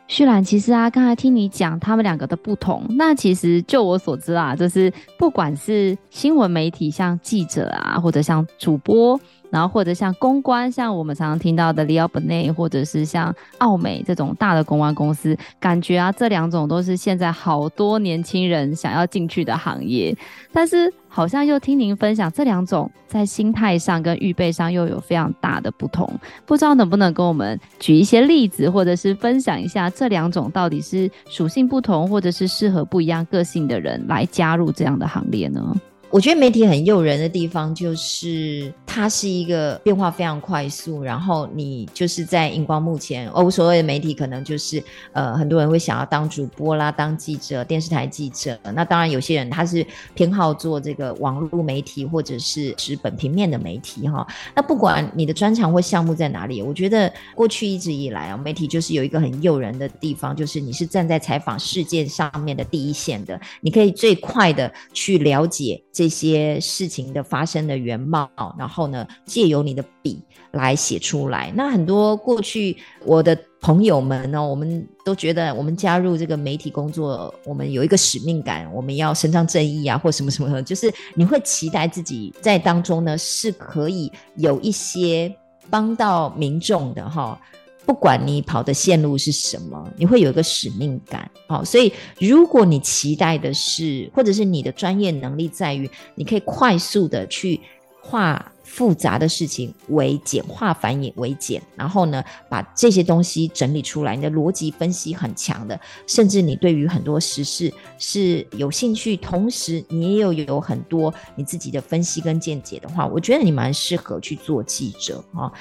[0.09, 20.16] 旭然，其实啊，刚才听你讲他们两个的不同，那其实就我所知啊，就是不管是新闻媒体，像记者啊，或者像主播，然后或者像公关，像我们常常听到的 L'Oréal、Bonet，或者是像奥美这种大的公关公司，感觉啊，这两种都是现在好多年轻人想要进去的行业。
[20.52, 26.11] 但是好像又听您分享，这两种在心态上跟预备上又有非常大的不同。
[26.44, 35.74] 不知道能不能跟我们举一些例子，或者是分享一下这两种到底是属性不同，或者是适合不一样个性的人来加入这样的行列呢？
[36.09, 43.29] 我觉得媒体很诱人的地方，就是它是一个变化非常快速，然后你就是在荧光幕前。
[43.31, 48.59] 哦，所谓的媒体可能就是呃，很多人会想要当主播啦，当记者，电视台记者。
[48.73, 54.27] 那当然，有些人他是偏好做这个网络媒体或者是纸本平面的媒体哈。
[54.55, 65.83] 那不管你的专长或项目在哪里，我觉得过去一直以来啊，媒体就是有一个很诱人的地方，就是你是站在采访事件上面的第一线的，你可以最快的去了解。
[65.96, 68.28] 这些事情的发生的原貌，
[68.59, 71.50] 然后呢，借由你的笔来写出来。
[71.56, 85.35] 那很多过去我的朋友们呢，我们都觉得我们加入这个媒体工作，我们有一个使命感，我们要伸张正义啊，或什么什么的，就是你会期待自己在当中呢，是可以有一些
[85.70, 87.40] 帮到民众的哈。
[87.87, 97.61] 不管你跑的线路是什么，你会有一个使命感，好，所以如果你期待的是，或者是你的专业能力在于，你可以快速的去
[98.03, 115.53] 化复杂的事情为简，化繁也为简，然后呢，把这些东西整理出来，你的逻辑分析很强的，甚至你对于很多时事是有兴趣，同时你也有有很多你自己的分析跟见解的话，我觉得你蛮适合去做记者啊。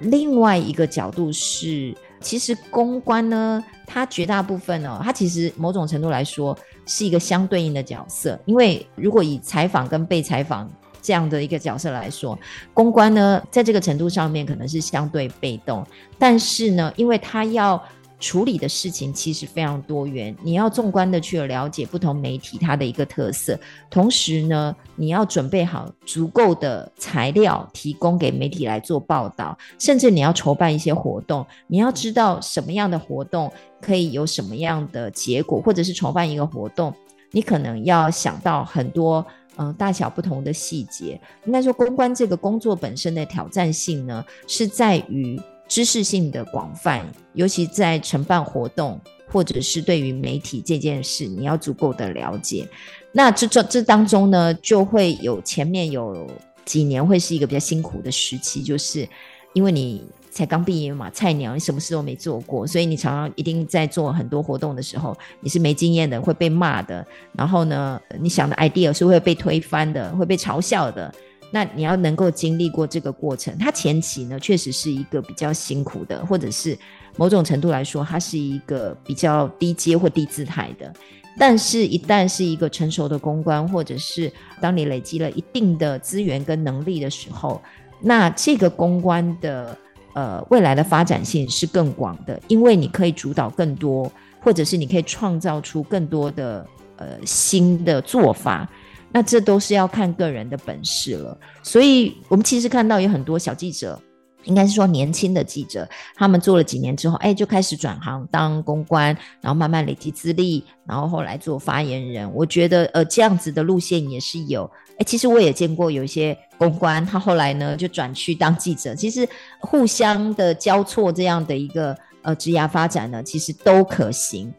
[0.00, 8.38] 另外一个角度是，其实公关呢，它绝大部分哦，它其实某种程度来说是一个相对应的角色。
[8.44, 10.70] 因为如果以采访跟被采访
[11.02, 12.38] 这样的一个角色来说，
[12.72, 15.86] 公关呢，在这个程度上面可能是相对被动，
[16.18, 17.82] 但是呢，因为它要
[18.20, 23.58] 处理的事情其实非常多元，你要纵观的去了解不同媒体它的一个特色，
[23.90, 36.94] 同时呢，你要准备好足够的材料提供给媒体来做报道，甚至你要筹办一些活动，你要知道什么样的活动可以有什么样的结果，或者是筹办一个活动，
[37.30, 39.24] 你可能要想到很多
[39.56, 41.20] 嗯、大小不同的细节。
[41.44, 45.38] 应该说，公关这个工作本身的挑战性呢，是在于。
[45.66, 49.00] 知识性的广泛，尤其在承办活动
[49.30, 52.68] 或者是对于媒体这件事，你要足够的了解。
[53.12, 56.26] 那这这这当中呢，就会有前面有
[56.64, 59.08] 几年会是一个比较辛苦的时期，就是
[59.52, 67.06] 因为你才刚毕业嘛，菜鸟，你什么事都没做过，所以你常常一定在做很多活动的时候，你是没经验的，会被骂的。
[67.32, 71.12] 然后呢，你想的 idea 是会被推翻的，会被嘲笑的。
[71.54, 76.76] 那你要能够经历过这个过程，它前期呢确实是一个比较辛苦的，或者是
[77.16, 80.92] 某种程度来说，它是一个比较低阶或低姿态的。
[81.38, 87.62] 但是，一旦是一个成熟的公关，或者是当你累积了一定的资源跟能力的时候，
[88.00, 89.78] 那这个公关的
[90.14, 98.68] 呃未来的发展性是更广的，因为你可以主导更多，或者是你可以创造出更多的呃新的做法。
[99.16, 103.96] 那这都是要看个人的本事了，所以我们其实看到有很多小记者，
[104.42, 112.28] 应该是说年轻的记者，他们做了几年之后，哎，就开始转行当公关，然后慢慢累积资历，然后后来做发言人。
[112.34, 114.68] 我觉得，呃，这样子的路线也是有。
[114.98, 118.96] 哎，其实我也见过有一些公关，他后来呢就转去当记者。
[118.96, 119.24] 其实
[119.60, 124.52] 互相的交错这样的一个呃职涯发展呢，其实都可行，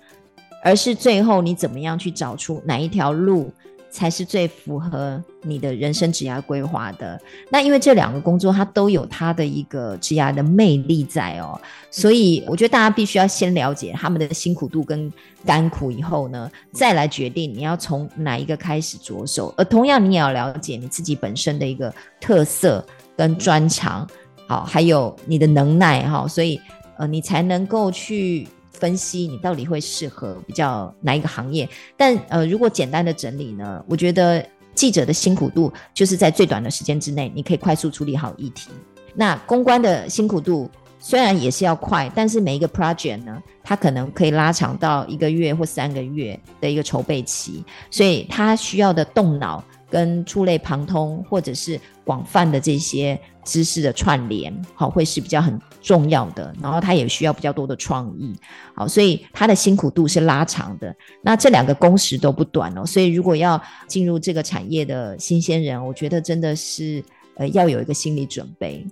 [0.63, 3.51] 而是最后你怎么样去找出哪一条路。
[3.89, 7.19] 才是最符合你的人生职涯规划的。
[7.49, 15.11] 那因为这两个工作，它都有它的一个职涯的魅力在哦，所以我觉得大家必须要先了解他们的辛苦度跟
[15.45, 19.53] 甘苦以后呢，再来决定你要从哪一个开始着手。
[19.57, 24.07] 而同样，你也要了解你自己本身的一个特色跟专长，
[24.47, 26.59] 好，还有你的能耐哈，所以
[26.97, 28.47] 呃，你才能够去。
[28.75, 31.67] 分析你到底会适合比较哪一个行业？
[31.97, 38.69] 但呃，如果简单的整理呢，我觉得记者的辛苦度就是在最短的时间之内，你可以快速处理好议题。
[39.15, 49.63] 那公关的辛苦度虽然也是要快，但是每一个 project 呢，它可能可以拉长到一个月或三个月的一个筹备期，所以它需要的动脑。
[49.87, 56.55] 跟触类旁通，或者是广泛的这些知识的串联，好，会是比较很重要的。
[56.61, 58.33] 然后他也需要比较多的创意，
[58.75, 60.95] 好，所以他的辛苦度是拉长的。
[61.21, 67.03] 那这两个工时都不短哦，所以如果要进入这个产业的新鲜人，我觉得真的是
[67.35, 68.85] 呃要有一个心理准备。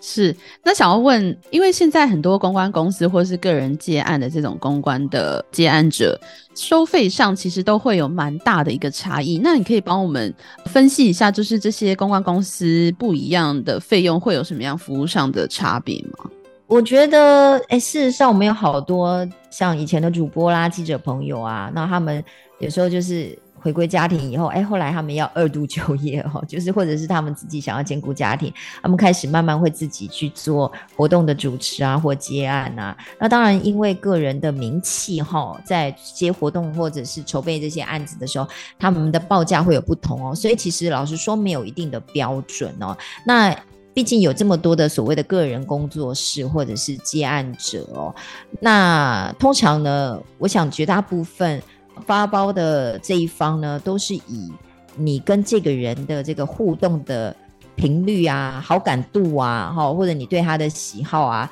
[0.00, 0.34] 是，
[0.64, 6.18] 那想要问，因为现在很多公关公司或是个人接案的这种公关的接案者，
[6.54, 9.38] 收费上其实都会有蛮大的一个差异。
[9.42, 10.34] 那你可以帮我们
[10.64, 16.30] 分析一下，就是这些公关公司不一样的费用会有什么样服务上的差别吗？
[16.66, 22.24] 我觉得，哎、事实上我们有好多像以前的主播啦、记者朋友啊，那他们
[22.58, 23.38] 有时候就是。
[23.60, 32.96] 回归家庭以后，哎，后来他们要二度就业哈， 就是或者是他们自己想要兼顾家庭，他们开始慢慢会自己去做活动的主持啊，或接案啊。
[33.18, 40.34] 那当然，因为个人的名气哈，在接活动或者是筹备这些案子的时候，他们的报价会有不同哦。
[40.34, 42.96] 所以其实老实说，没有一定的标准哦。
[43.26, 43.54] 那
[43.92, 48.14] 毕竟有这么多的所谓的个人工作室或者是接案者哦，
[48.60, 51.60] 那通常呢，我想绝大部分。
[52.00, 54.52] 发包的这一方呢，都是以
[54.96, 57.34] 你跟这个人的这个互动的
[57.76, 61.50] 频率啊、好感度啊，哈，或者你对他的喜好啊，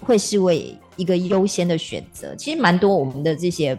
[0.00, 2.34] 会视为一个优先的选择。
[2.36, 3.76] 其实蛮多我们的这些。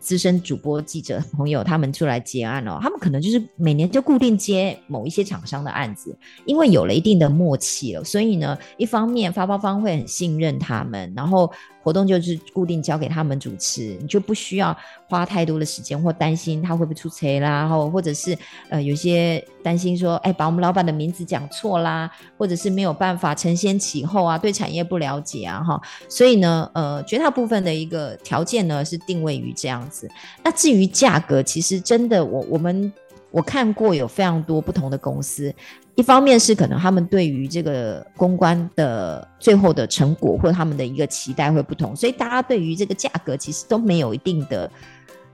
[0.00, 11.50] 资深主播、记者朋友，他们出来接案哦，他们可能就是每年就固定接某一些厂商的案子，因为有了一定的默契了，所以呢，一方面发包方会很信任他们，然后
[11.82, 14.76] 活动就是固定交给他们主持，你就不需要
[15.08, 18.36] 花太多的时间或担心他会不会出错啦，然后或者是
[18.68, 30.08] 呃有些担心说，哎，把我们老板的名字讲错啦，或者是没有办法承先启后啊，对产业不了解啊，哈，所以呢，呃，绝大部分的一个条件呢是定位于这样子。
[30.42, 32.92] 那至于价格，其实真的，我我们
[33.30, 35.54] 我看过有非常多不同的公司。
[35.98, 44.70] 一方面是可能他们对于这个公关的最后的成果或者他们的一个期待会不同，所以大家对于这个价格其实都没有一定的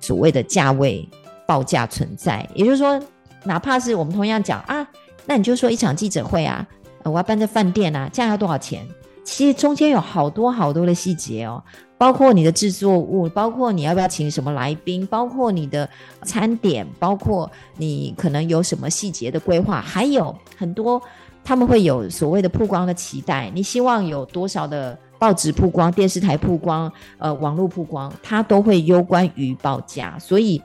[0.01, 1.07] 所谓的价位
[1.47, 2.49] 报价存在。
[2.55, 2.99] 也就是说，
[3.43, 4.89] 哪怕是我们同样讲啊，
[5.27, 6.67] 那你就说一场记者会啊，
[7.03, 8.89] 我要办在饭店啊，这样要多少钱？
[9.23, 11.63] 其实中间有好多好多的细节哦。
[12.05, 15.89] 包括你的制作物，包括你要不要请什么来宾，包括你的
[16.23, 21.01] 餐点，包括你可能有什么细节的规划，还有很多
[21.43, 23.51] 他们会有所谓的曝光的期待。
[23.55, 30.19] 你希望有多少的报纸曝光、电视台曝光、呃网络曝光，它都会攸关于报价。
[30.19, 30.61] 所以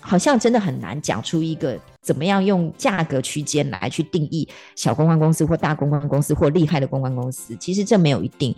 [0.00, 7.54] 好像真的很难讲出一个怎么样用价格区间来去定义小公关公司或大公关公司或厉害的公关公司。
[7.60, 8.52] 其实这没有一定。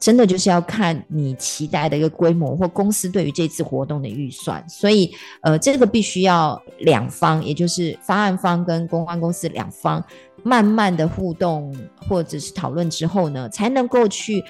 [0.00, 10.02] 真的就是要看你期待的一个规模或公司对于这次活动的预算，所以呃，这个必须要两方，也就是发案方跟公关公司两方
[10.44, 11.76] 慢慢的互动
[12.08, 14.44] 或者是讨论之后呢，才能够去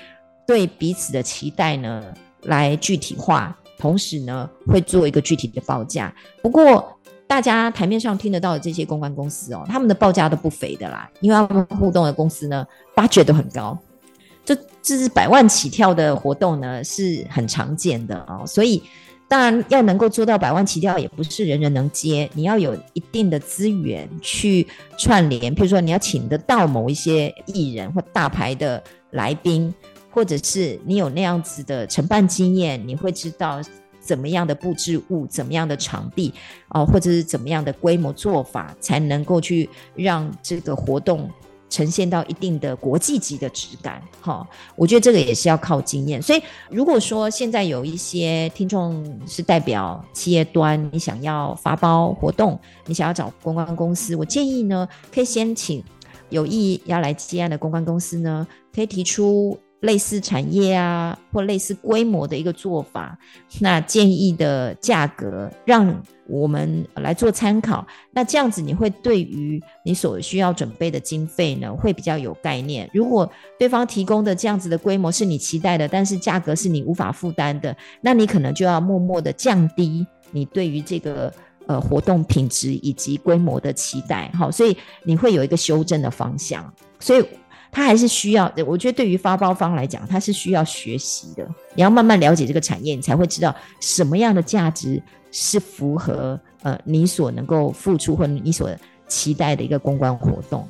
[0.47, 2.05] 对彼此的期待呢
[2.43, 6.15] 来具体化，同时呢会做一个具体的报价。
[6.43, 6.95] 不过
[7.27, 13.79] 大家台面上听得到的这些公关公司哦，他们的报价都不菲的啦，因为他们互动的公司呢，budget 都很高。
[14.49, 18.47] 这这是百万起跳的活动呢，是很常见的哦。
[18.47, 18.83] 所以
[19.29, 22.31] 当然要能够做到百万起跳，也不是人人能接。
[22.33, 29.75] 你要有一定的资源去串联，譬如说你要请得到某一些艺人或大牌的来宾，
[30.11, 33.61] 或者是你有那样子的承办经验，你会知道
[34.01, 36.33] 怎么样的布置物、怎么样的场地
[36.71, 41.31] 哦，或者是怎么样的规模做法，才能够去让这个活动。
[41.69, 46.21] 呈现到一定的国际级的质感，哈，我觉得这个也是要靠经验。
[46.21, 55.83] 所以，如果说现在有一些听众是代表企业端，你想要发包活动，你想要找公关公司，我建议呢，可以先请
[56.31, 59.59] 有意要来接案的公关公司呢，可以提出。
[59.81, 63.17] 类似产业啊，或类似规模的一个做法，
[63.61, 67.87] 那建议的价格让我们来做参考。
[68.11, 72.91] 那这样子，你会对于你所需要准备的经费呢，会比较有概念。
[72.93, 81.33] 如果对方提供的这样子的规模是你期待的，但是价格是你无法负担的，那你可能就要默默的降低你对于这个
[81.67, 84.29] 呃活动品质以及规模的期待。
[84.35, 86.69] 好，所以你会有一个修正的方向。
[86.99, 87.25] 所以。
[87.71, 91.47] 它还是需要，我觉得对于发包方来讲，它是需要学习的。
[91.75, 95.01] 你要慢慢了解这个产业，你才会知道什么样的价值
[95.31, 98.71] 是符合呃你所能够付出或你所
[99.07, 100.67] 期待的一个公关活动。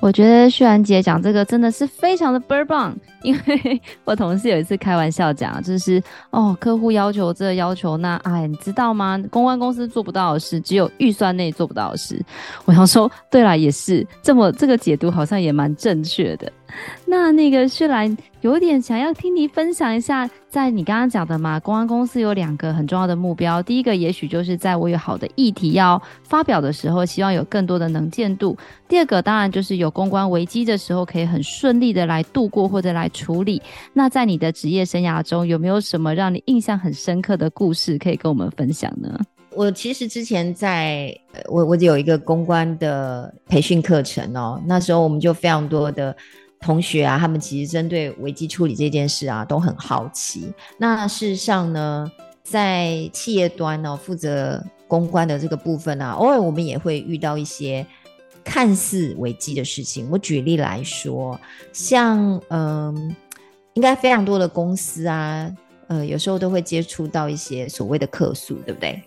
[0.00, 9.18] 我觉得旭然姐讲这个真的是非常的倍儿棒，因为我同事有一次开玩笑讲，就是哦，客户要求这要求那，哎，你知道吗？
[9.30, 12.22] 公关公司做不到的事，只有预算内做不到的事。
[12.66, 16.52] 我想说，对啦，也是这么这个解读好像也蛮正确的。
[17.06, 18.10] 那那个旭来
[18.40, 28.56] 有点想要听你分享一下，在你刚刚讲的嘛，公关公司有两个很重要的目标，第一个也许就是在我有好的议题要发表的时候，希望有更多的能见度；
[28.88, 33.60] 第二个当然就是有公关危机的时候，可以很顺利的来度过或者来处理。
[33.92, 39.18] 那在你的职业生涯中，有没有什么让你印象很深刻的故事可以跟我们分享呢？
[39.56, 41.16] 我其实之前在，
[41.48, 46.16] 我我有一个公关的培训课程哦，那时候我们就非常多的
[46.64, 50.50] 同学啊，他们其实针对危机处理这件事啊都很好奇。
[50.78, 52.10] 那事实上呢，
[52.42, 57.86] 在企业端呢，负责公关的这个部分啊，偶尔我们也会遇到一些
[58.42, 60.08] 看似危机的事情。
[60.10, 61.38] 我举例来说，
[61.74, 63.14] 像嗯，
[63.74, 65.54] 应该非常多的公司啊，
[65.88, 69.02] 呃，有时候都会接触到一些所谓的客诉，对不对？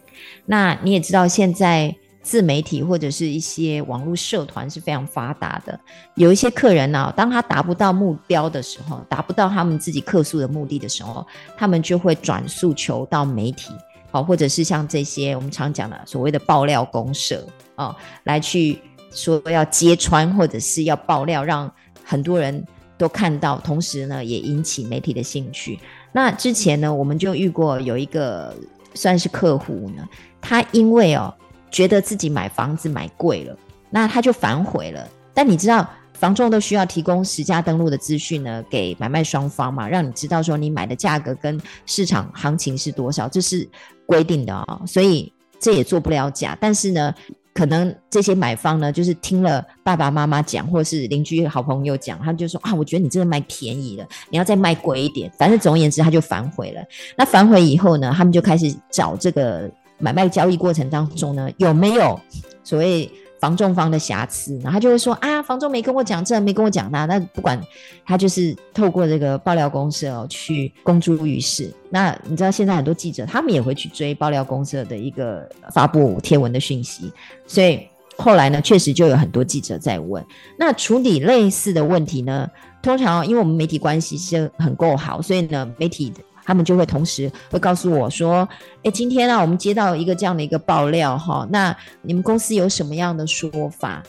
[0.46, 1.96] 那你也知道，现在
[2.28, 5.80] 自媒体或者是一些网络社团是非常发达的。
[6.16, 11.26] 有一些客人呢、当他达不到目标的时候，达不到他们自己客诉的目的的时候，
[11.56, 13.72] 他们就会转诉求到媒体，
[14.12, 18.78] 好，或者是像这些我们常讲的所谓的爆料公社啊，来去
[19.10, 21.72] 说要揭穿或者是要爆料，让
[22.04, 22.62] 很多人
[22.98, 25.80] 都看到，同时呢也引起媒体的兴趣。
[26.12, 28.54] 那之前呢，我们就遇过有一个。
[28.94, 30.04] 算是客户呢，
[30.42, 31.32] 他因为哦
[31.70, 33.58] 觉得自己买房子买贵了，
[33.90, 35.08] 那他就反悔了。
[35.34, 43.68] 但你知道，房仲都需要提供实价登录的资讯呢，给买卖双方嘛，让你知道说你买的价格跟市场行情是多少，这是
[44.06, 44.82] 规定的哦。
[44.86, 46.58] 所以这也做不了假。
[46.60, 47.14] 但是呢。
[47.54, 55.28] 可能这些买方呢，就是听了爸爸妈妈讲，或是邻居好朋友讲，他就说啊，我觉得你这个卖便宜了，你要再卖贵一点。
[55.40, 56.84] 反正总而言之，他就反悔了。
[57.16, 59.68] 那反悔以后呢，他们就开始找这个
[60.00, 62.20] 买卖交易过程当中呢，有没有
[62.64, 63.10] 所谓。
[63.40, 67.62] 房仲方的瑕疵，然后他就会说啊，房仲没跟我讲这，没跟我讲那，那不管
[68.04, 71.72] 他就是透过这个爆料公社哦去公诸于世。
[71.92, 77.12] 那你知道现在很多记者他们也会去追爆料公社的一个发布贴文的讯息，
[77.46, 77.88] 所以
[78.18, 80.26] 后来呢，确实就有很多记者在问。
[80.58, 82.50] 那处理类似的问题呢，
[82.82, 86.12] 通常因为我们媒体关系是很够好，所以呢，媒体。
[86.48, 88.48] 他们就会同时会告诉我说
[88.84, 94.02] ：“诶，今天呢、我们接到一个这样的一个爆料哈，那你们公司有什么样的说法？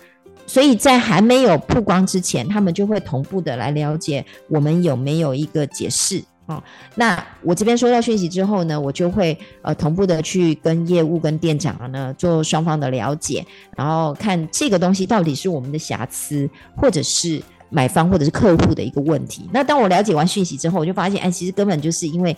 [0.46, 6.62] 所以在还没有曝光之前，他们就会同步的来了解我们有没有一个解释啊。
[6.94, 13.44] 那我这边收到讯息之后呢，我就会呃同步的去跟业务跟店长呢做双方的了解，
[13.76, 19.48] 然后看这个东西到底是我们的瑕疵，或者是。”买方或者是客户的一个问题。
[19.52, 22.36] 那当我了解完讯息之后，我就发现，哎，其实根本就是因为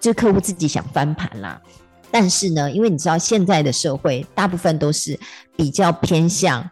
[0.00, 1.60] 这客户自己想翻盘啦。
[2.10, 5.18] 但是呢，因为你知道现在的社会大部分都是
[5.56, 6.68] 比较偏向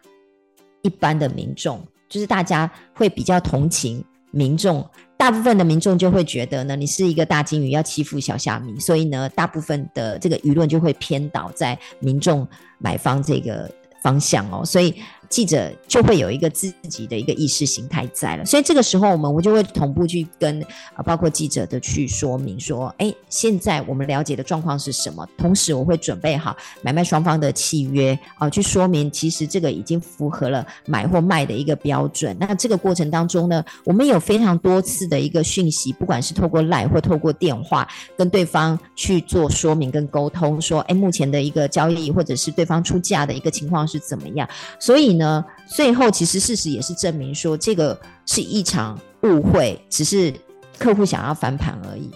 [0.83, 4.85] 一般的民众，就是大家会比较同情民众。
[5.17, 12.47] 大部分的民众就会觉得呢，你是一个大鲸鱼要欺负小虾米，所以呢，大部分的这个舆论就会偏倒在民众
[12.79, 13.71] 买方这个
[14.03, 14.95] 方向哦，所以。
[15.35, 20.63] 记者就会有一个自己的一个意识形态在了，所以这个时候我们我就会同步去跟
[20.95, 25.29] 啊，包括记者的去说明说，哎，现在我们了解的状况是什么？
[25.37, 32.37] 同时我会准备好买卖双方的契约啊，去说明其实这个已经符合了买或卖的一个标准。
[32.39, 44.49] 那这个过程当中呢，我们有非常多次的一个讯息，不管是透过赖或透过电话跟对方去做说明跟沟通，说，哎，目前的一个交易或者是对方出价的一个情况是怎么样？
[44.79, 45.24] 所以呢。
[45.25, 50.33] 呢，最后其实事实也是证明说，这个是一场误会，只是
[50.79, 52.11] 客户想要翻盘而已。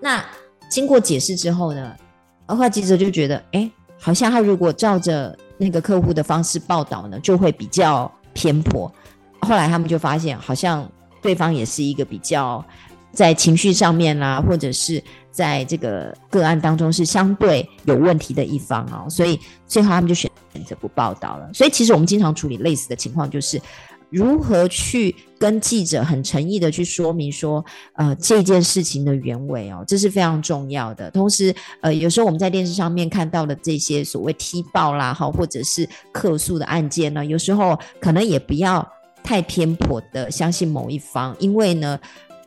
[0.00, 0.24] 那
[0.70, 1.94] 经过解释之后呢，
[2.46, 8.90] 后来记者就觉得，哎，好像他如果照着那个客户的方式报道呢，就会比较偏颇。
[9.42, 10.90] 后来他们就发现，好像
[11.20, 12.64] 对方也是一个比较
[13.14, 20.30] 在情绪上面啦，或者是在这个个案当中是相对有问题的一方哦，所以最后他们就选。
[20.54, 23.60] 选择不报道了，所以其实我们经常处理类似的情况，就是
[24.08, 31.10] 如何去跟记者很诚意的去说明说，呃，这件事情的原委哦，这是非常重要的。
[31.10, 38.88] 同时，呃，有时候我们在电视上面看到的这些所谓踢爆啦，哈，或者是客诉的案件呢，有时候可能也不要
[39.24, 41.98] 太偏颇的相信某一方，因为呢，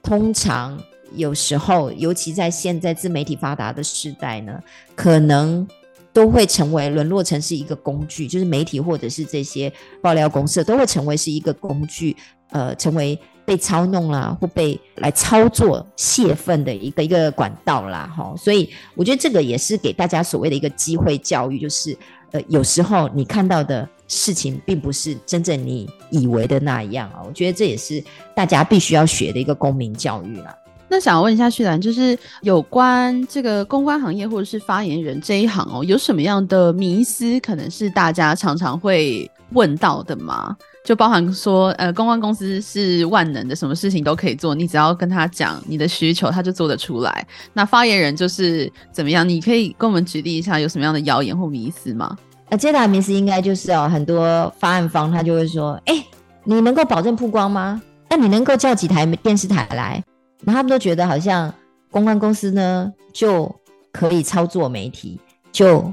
[0.08, 0.82] 通常
[1.14, 4.58] 有时候，尤其在现在自媒体发达的时代呢，
[4.95, 5.68] 可能。
[6.14, 12.18] 都会成为沦落成是一个工具，就是媒体或者是这些爆料公社都会成为是一个工具，
[12.49, 18.34] 呃，成为被操弄啦或被来操作泄愤的一个一个管道啦，哈。
[18.36, 21.95] 所以我觉得这个也是给大家所谓的一个机会教育，就是
[22.32, 27.22] 呃，有时候你看到的事情并不是真正你以为的那样啊。
[27.26, 28.03] 我觉得这也是
[28.36, 30.55] 大家必须要学的一个公民教育啦。
[30.89, 40.55] 那想问一下旭岚，就是有关这个公关行业或者是发言人这一行哦，有什么样的迷思，可能是大家常常会问到的吗？
[40.86, 47.28] 就包含说，呃，公关公司是万能的，什么事情都可以做，你只要跟他讲你的需求，他就做得出来。
[47.51, 49.28] 那发言人就是怎么样？
[49.28, 52.18] 你可以跟我们举例一下，有什么样的谣言或迷思吗？
[52.50, 56.06] 呃，这大的迷思应该就是哦，很多发案方他就会说，哎、
[56.45, 57.82] 你能够保证曝光吗？
[58.10, 60.02] 那你能够叫几台电视台来？
[60.41, 61.54] 那他们都觉得好像
[61.91, 63.54] 公关公司呢就
[63.91, 65.20] 可以操作媒体，
[65.52, 65.91] 就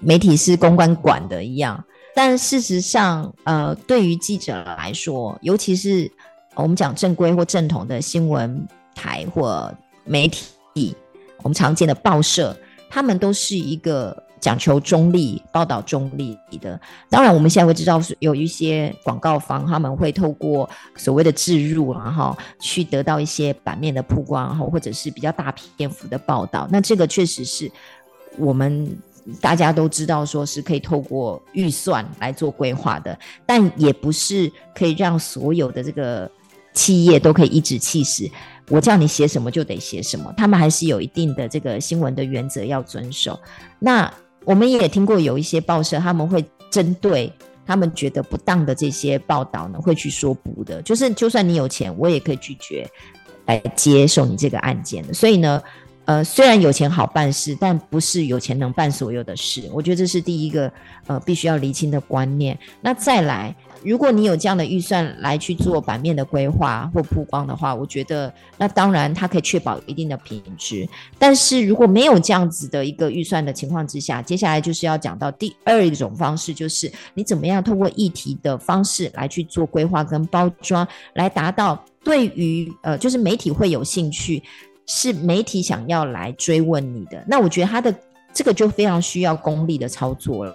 [0.00, 1.82] 媒体是公关管的一样。
[2.14, 6.10] 但事实上，呃，对于记者来说，尤其是
[6.54, 9.72] 我们讲正规或正统的新闻台或
[10.04, 10.94] 媒体，
[11.38, 12.54] 我们常见的报社，
[12.90, 16.78] 他们都是一个讲求中立、报道中立的。
[17.08, 26.68] 当然，我们现在会知道有一些广告方，他们会透过所谓的置入，然后去得到一些版面的曝光，然后或者是比较大篇幅的报道。
[26.70, 27.72] 那这个确实是
[28.36, 28.94] 我们。
[29.40, 36.30] 大家都知道，说是可以透过预算来做规划的，但也不是可以让所有的这个
[36.74, 38.30] 企业都可以一指气使，
[38.68, 43.40] 我叫你写什么就得写什么，他们还是有一定的这个新闻的原则要遵守。
[43.78, 44.12] 那
[44.44, 47.32] 我们也听过有一些报社，他们会针对
[47.66, 52.88] 他们觉得不当的这些报道呢，会去说不的，就是就算你有钱，我也可以拒绝
[53.46, 55.12] 来接受你这个案件。
[55.12, 55.62] 所以呢。
[56.06, 59.66] 呃，虽然有钱好办事，但不是有钱能办所有的事。
[59.72, 60.70] 我觉得这是第一个
[61.06, 62.58] 呃必须要厘清的观念。
[62.82, 70.88] 那再来，如果你有这样的预算来去做版面的规划或曝光的话，我觉得那当然它可以确保一定的品质。
[71.18, 84.42] 但是如果没有这样子的一个预算的情况之下，接下来就是要讲到第二种方式，就是你怎么样通过议题的方式来去做规划跟包装，来达到对于呃就是媒体会有兴趣。
[84.86, 87.90] 是媒体想要来追问你的，那我觉得他的
[88.34, 90.54] 这个就非常需要功力的操作了。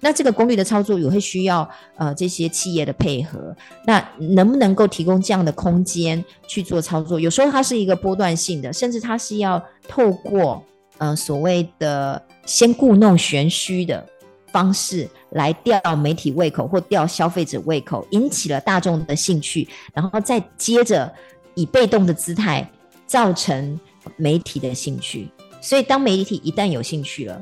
[0.00, 3.56] 那这个功力的操作也会需要呃这些企业的配合。
[3.86, 7.20] 那能不能够提供这样的空间去做操作？
[7.20, 10.62] 有时候它是一个波段性的，甚至它是要透过
[10.98, 14.04] 呃所谓的先故弄玄虚的
[14.48, 21.10] 方式来吊媒体胃口或吊消费者胃口，引起了大众的兴趣，然后再接着
[21.54, 22.68] 以被动的姿态。
[23.04, 23.78] 造成
[24.16, 25.28] 媒体的兴趣，
[25.62, 27.40] 所以当媒体一旦有兴趣了，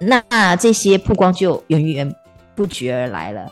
[0.00, 2.14] 那这些曝光就源源
[2.54, 3.50] 不绝而来了。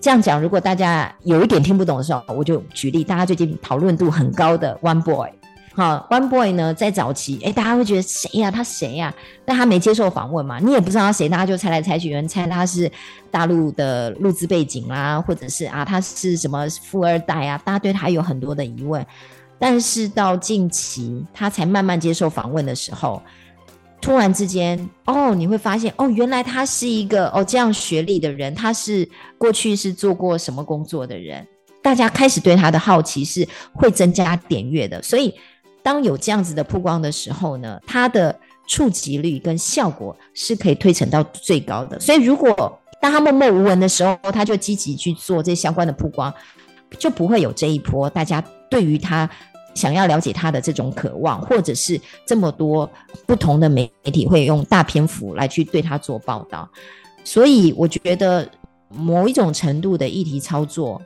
[0.00, 5.30] 这样讲，如果大家有一点听不懂的时候，我就举例，大家最近讨论度很高的 One Boy，
[5.74, 8.50] 好，One Boy 呢，在早期，哎，大家会觉得谁呀？
[8.50, 9.12] 他谁呀？
[9.44, 12.90] 但他没接受访问嘛，你也不知道他谁，大家就猜来猜去，有人猜他是
[13.30, 17.60] 大陆的陆资背景啦，或者是啊，他是什么富二代啊？
[17.64, 19.04] 大家对他有很多的疑问。
[19.58, 23.22] 但是到近期，他才慢慢接受访问的时候，
[24.00, 31.44] 突然之间，哦，你会发现，哦，原来他是一个哦这样学历的人，他是过去是做过什么工作的人，
[31.82, 35.02] 大家开始对他的好奇是会增加点阅的。
[35.02, 35.34] 所以，
[35.82, 41.98] 当有这样子的曝光的时候呢，他的触及率跟效果是可以推陈到最高的。
[41.98, 46.32] 所以，如果当他默默无闻的时候，他就积极去做这相关的曝光，
[46.98, 48.42] 就不会有这一波大家。
[48.68, 49.30] 对于他
[49.76, 52.90] 想要了解他的这种渴望，或者是这么多
[53.26, 56.68] 不同的媒体会用大篇幅来去对他做报道，
[57.22, 58.48] 所以我觉得
[58.88, 61.00] 某一种程度的议题操作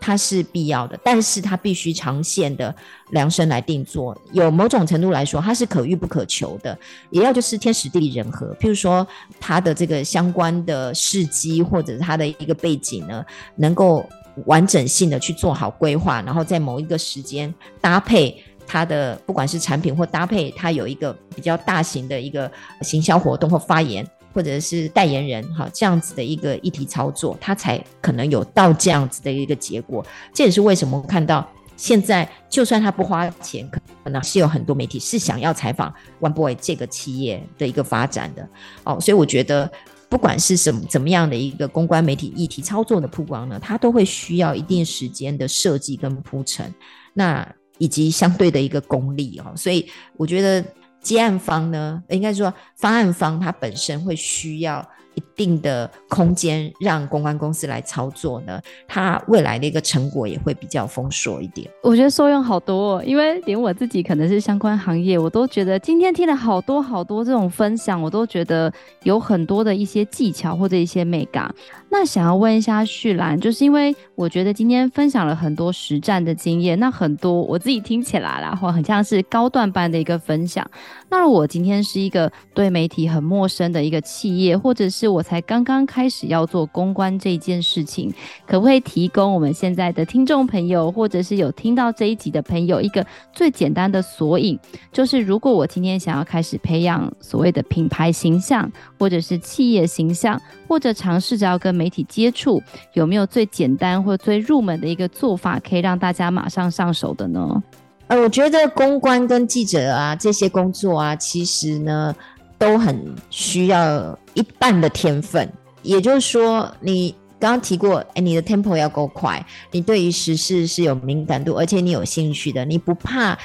[0.00, 2.74] 它是必要的，但是它必须长线的
[3.10, 4.16] 量身来定做。
[4.32, 6.78] 有某种程度来说，它是可遇不可求的，
[7.10, 8.54] 也要就是天时地利人和。
[8.60, 9.06] 譬如说，
[9.40, 13.24] 他的这个相关的事迹或者是他的一个背景呢，
[13.56, 14.04] 能够。
[14.46, 22.50] 完整性的去做好规划，然后在某一个时间搭配它的不管是产品或搭配它有一个比较大型的一个
[22.82, 30.04] 行销活动或发言，或者是代言人哈，这样子的一个议题操作，它才可能有到这样子的一个结果。
[30.32, 38.48] 这也是为什么看到现在就算他不花钱，可能是有很多媒体是想要采访 One Boy 这个企业的一个发展的
[38.82, 39.70] 哦，所以我觉得。
[40.14, 46.72] 不管是什么怎么样的一个公关媒体议题操作的曝光呢，它都会需要一定时间的设计跟铺陈，
[47.14, 47.44] 那
[47.78, 49.52] 以及相对的一个功力哦。
[49.56, 49.84] 所以
[50.16, 50.64] 我觉得
[51.00, 61.68] 接案方呢，应该说方案方他本身会需要一定的空间让公关公司来操作呢，它未来的一个成果也会比较丰硕一点。
[61.82, 71.52] 我觉得受用好多哦，因为连我自己可能是相关行业，我都觉得今天听了好多好多这种分享，我都觉得有很多的一些技巧或者一些美感。
[71.90, 80.68] 那想要问一下旭兰，就是因为我觉得今天分享了很多实战的经验，那很多我自己听起来啦，或很像是高段班的一个分享。
[81.16, 88.12] 那我今天是一个对媒体很陌生的一个企业，或者是我才刚刚开始要做公关这件事情，
[88.46, 94.58] 可不可以提供我们现在的听众朋友，或者是有听到这一集的朋友一个最简单的索引？
[94.92, 100.38] 就是如果我今天想要开始培养所谓的品牌形象，或者是企业形象，
[100.68, 102.60] 或者尝试着要跟媒体接触，
[102.92, 107.62] 有没有最简单或最入门的一个做法，可以让大家马上上手的呢？
[108.06, 112.14] 呃，我觉得公关跟记者啊这些工作啊，其实呢
[112.58, 115.50] 都很需要一半的天分。
[115.82, 123.38] 也就是说，你刚刚提过，哎，你的 tempo 要够快，你对于时事是有敏感度，而且你有兴趣的，你不怕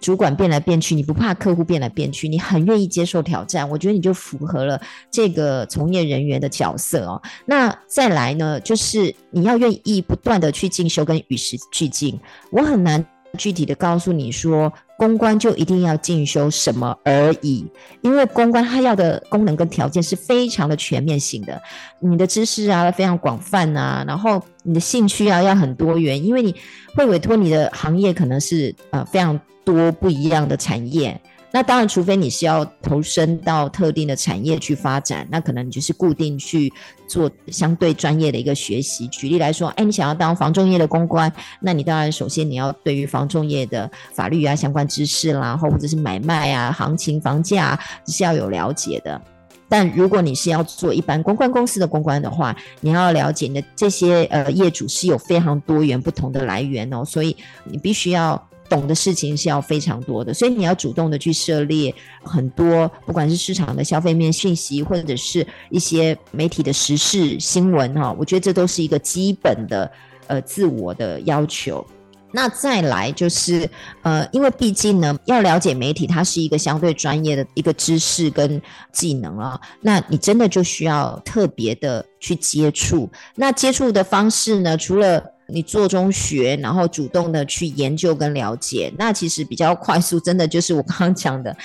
[0.00, 3.68] 主管变来变去，你不怕客户变来变去，你很愿意接受挑战。
[3.70, 4.80] 我觉得你就符合了
[5.12, 7.22] 这个从业人员的角色哦。
[7.46, 12.18] 那再来呢，就是你要愿意不断的去进修跟与时俱进。
[12.50, 13.04] 我很难。
[13.38, 17.66] 具体的告诉你说，公关就一定要进修什么而已，
[18.02, 21.60] 因为公关它要的功能跟条件是非常的全面性的，
[22.00, 26.54] 你的知识啊非常广泛啊，然后你的兴趣啊要很多元，因为你
[26.94, 31.20] 会委托你的行业可能是呃非常多不一样的产业。
[31.54, 36.72] 那当然，除非你是要投身到特定的产业去发展，那可能你就是固定去
[37.06, 39.06] 做相对专业的一个学习。
[39.08, 41.30] 举例来说，哎，你想要当房仲业的公关，
[41.60, 49.20] 那你当然首先你要对于房仲业的法律啊相关知识啦，或者是买卖啊、行情、房价是要有了解的。
[49.68, 58.48] 但如果你是要做一般公关公司的公关的话，你要了解你的这些呃业主是有非常多元不同的来源哦，所以你必须要。
[58.72, 69.92] 懂的事情是要非常多的，所以你要主动的去涉猎很多，不管是市场的消费面讯息，或者是一些媒体的时事新闻哈，我觉得这都是一个基本的
[70.26, 71.86] 呃自我的要求。
[72.34, 73.68] 那再来就是
[74.00, 78.58] 呃，因为毕竟呢，要了解媒体，它是一个相对专业的一个知识跟
[78.90, 83.06] 技能啊，那你真的就需要特别的去接触。
[83.34, 90.18] 那接触的方式呢，除了你做中学，然后主动的去研究跟了解，那其实比较快速。
[90.18, 91.56] 真的就是我刚刚讲的，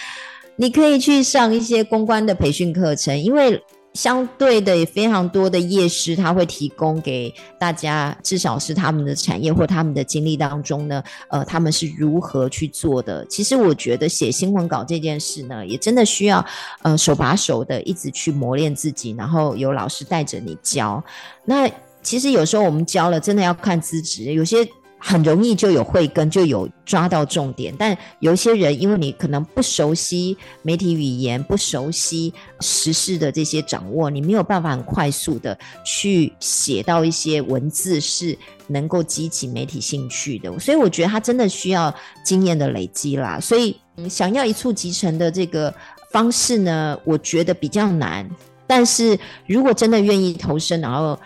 [0.57, 3.61] 你可以去上一些公关的培训课程，因为
[3.93, 13.25] 相对的也非常多的业师他会提供给大家，至少是他们的产业或他们的经历当中呢，呃，他们是如何去做的。
[13.25, 16.45] 其实我觉得写新闻稿这件事呢，也真的需要
[16.83, 21.03] 呃手把手的一直去磨练自己，然后有老师带着你教。
[21.43, 21.67] 那
[22.07, 24.23] 其实有时候我们教了，真的要看资质。
[24.31, 24.65] 有些
[24.97, 27.75] 很容易就有慧根，就有抓到重点。
[27.77, 38.37] 但有些人，因为你可能不熟悉媒体语言，不熟悉时事的这些掌握，你没有办法很快速的去写到一些文字是
[38.67, 40.57] 能够激起媒体兴趣的。
[40.59, 41.93] 所以我觉得他真的需要
[42.23, 43.37] 经验的累积啦。
[43.37, 45.75] 所以，嗯，想要一蹴即成的这个
[46.13, 48.25] 方式呢，我觉得比较难。
[48.69, 51.17] 但是如果真的愿意投身，然后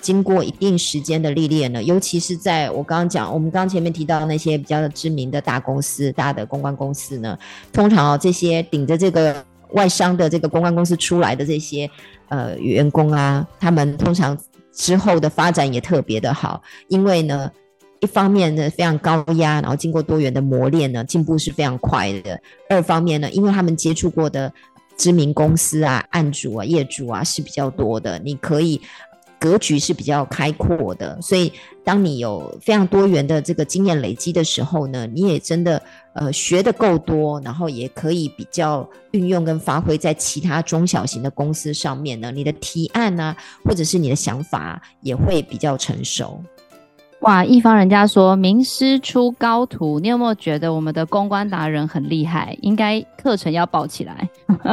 [0.00, 7.36] 经过一定时间的历练呢，尤其是在我刚刚讲，我们刚前面提到那些比较知名的大公司、大的公关公司呢，
[7.72, 11.90] 通常哦，这些顶着这个外商的这个公关公司出来的这些
[12.28, 14.38] 呃员工啊，他们通常
[14.72, 17.50] 之后的发展也特别的好，因为呢，
[17.98, 22.36] 一方面呢非常高压，然后经过多元的磨练呢，进步是非常快的；
[22.70, 24.52] 二方面呢，因为他们接触过的
[24.96, 28.80] 知名公司啊、案主啊、业主啊是比较多的，你可以。
[29.38, 31.52] 格局是比较开阔的，所以
[31.84, 35.80] 当你有非常多元的这个经验累积的时候呢，你也真的
[36.14, 46.42] 呃学的够多，然后也可以比较运用跟发挥在其他中小型的公司上面呢，你的提案啊，或者是你的想法也会比较成熟。
[47.20, 52.56] 哇，一方人家说名师出高徒，你有没有觉得我们的公关达人很厉害？
[52.62, 54.28] 应该课程要报起来。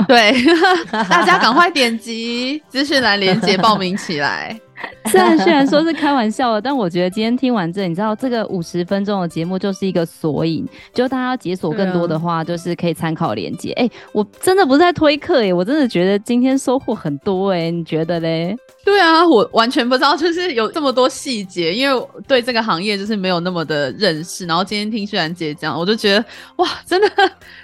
[0.07, 0.31] 对，
[0.91, 4.57] 大家赶快点击资讯栏链接报名起来。
[5.09, 13.71] 虽然虽然说是开玩笑的，但我觉得今天听完这，你知道这个五十分钟的节目就是一个索引，就大家要解锁更多的话，就是可以参考连接。
[13.73, 18.55] 哎、我真的不是在推课耶，我真的觉得今天收获很多哎，你觉得嘞？
[18.83, 24.45] 对啊，我完全不知道，就是有这么多细节，因为对这个行业就是没有那么的认识。
[24.45, 26.23] 然后今天听旭然姐讲，我就觉得
[26.57, 27.09] 哇，真的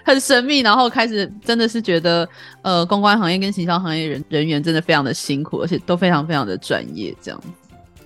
[0.04, 0.62] 很神秘。
[0.62, 2.28] 然后开始真的是觉得，
[2.64, 7.42] 呃，公关行业跟行销行业人人员真的非常的辛苦，而且都非常非常的专业，这样。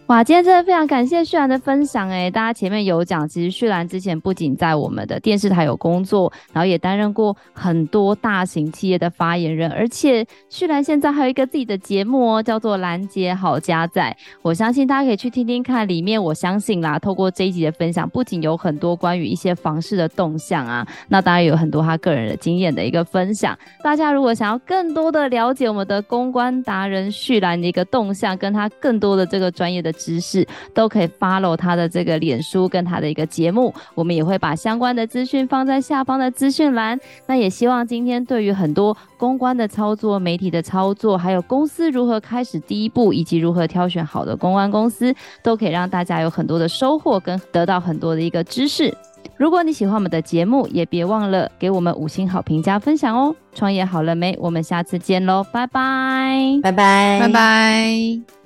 [0.08, 14.16] 哇，今天真的非常感谢旭然的分享诶，大家前面有讲，其实旭然之前不仅在我们的电视台有工作，然后也担任过很多大型企业的发言人，而且旭然现在还有一个自己的节目哦，叫做《兰姐好家在》。
[14.44, 23.58] 我相信大家可以去听听看，里面我相信啦，透过这一集的分享，不仅有很多关于一些房市的动向啊，那当然有很多他个人的经验的一个分享。
[23.84, 29.95] 大家如果想要更多的了解我们的公关达人旭然的一个动向，跟他更多的这个专业的。
[29.98, 37.00] 知识都可以 follow 他的这个脸书跟他的一个节目，我们也会把相关的资讯放在下方的资讯栏。
[37.28, 48.96] 那也希望今天对于很多公关的操作、媒体的操作，还有公司如何开始第一步，以及如何挑选好的公关公司，都可以让大家有很多的收获跟得到很多的一个知识。
[49.38, 53.36] 如果你喜欢我们的节目，也别忘了给我们五星好评加分享哦。
[53.54, 54.38] 创业好了没？
[54.40, 58.45] 我们下次见喽，拜拜，拜拜，拜拜。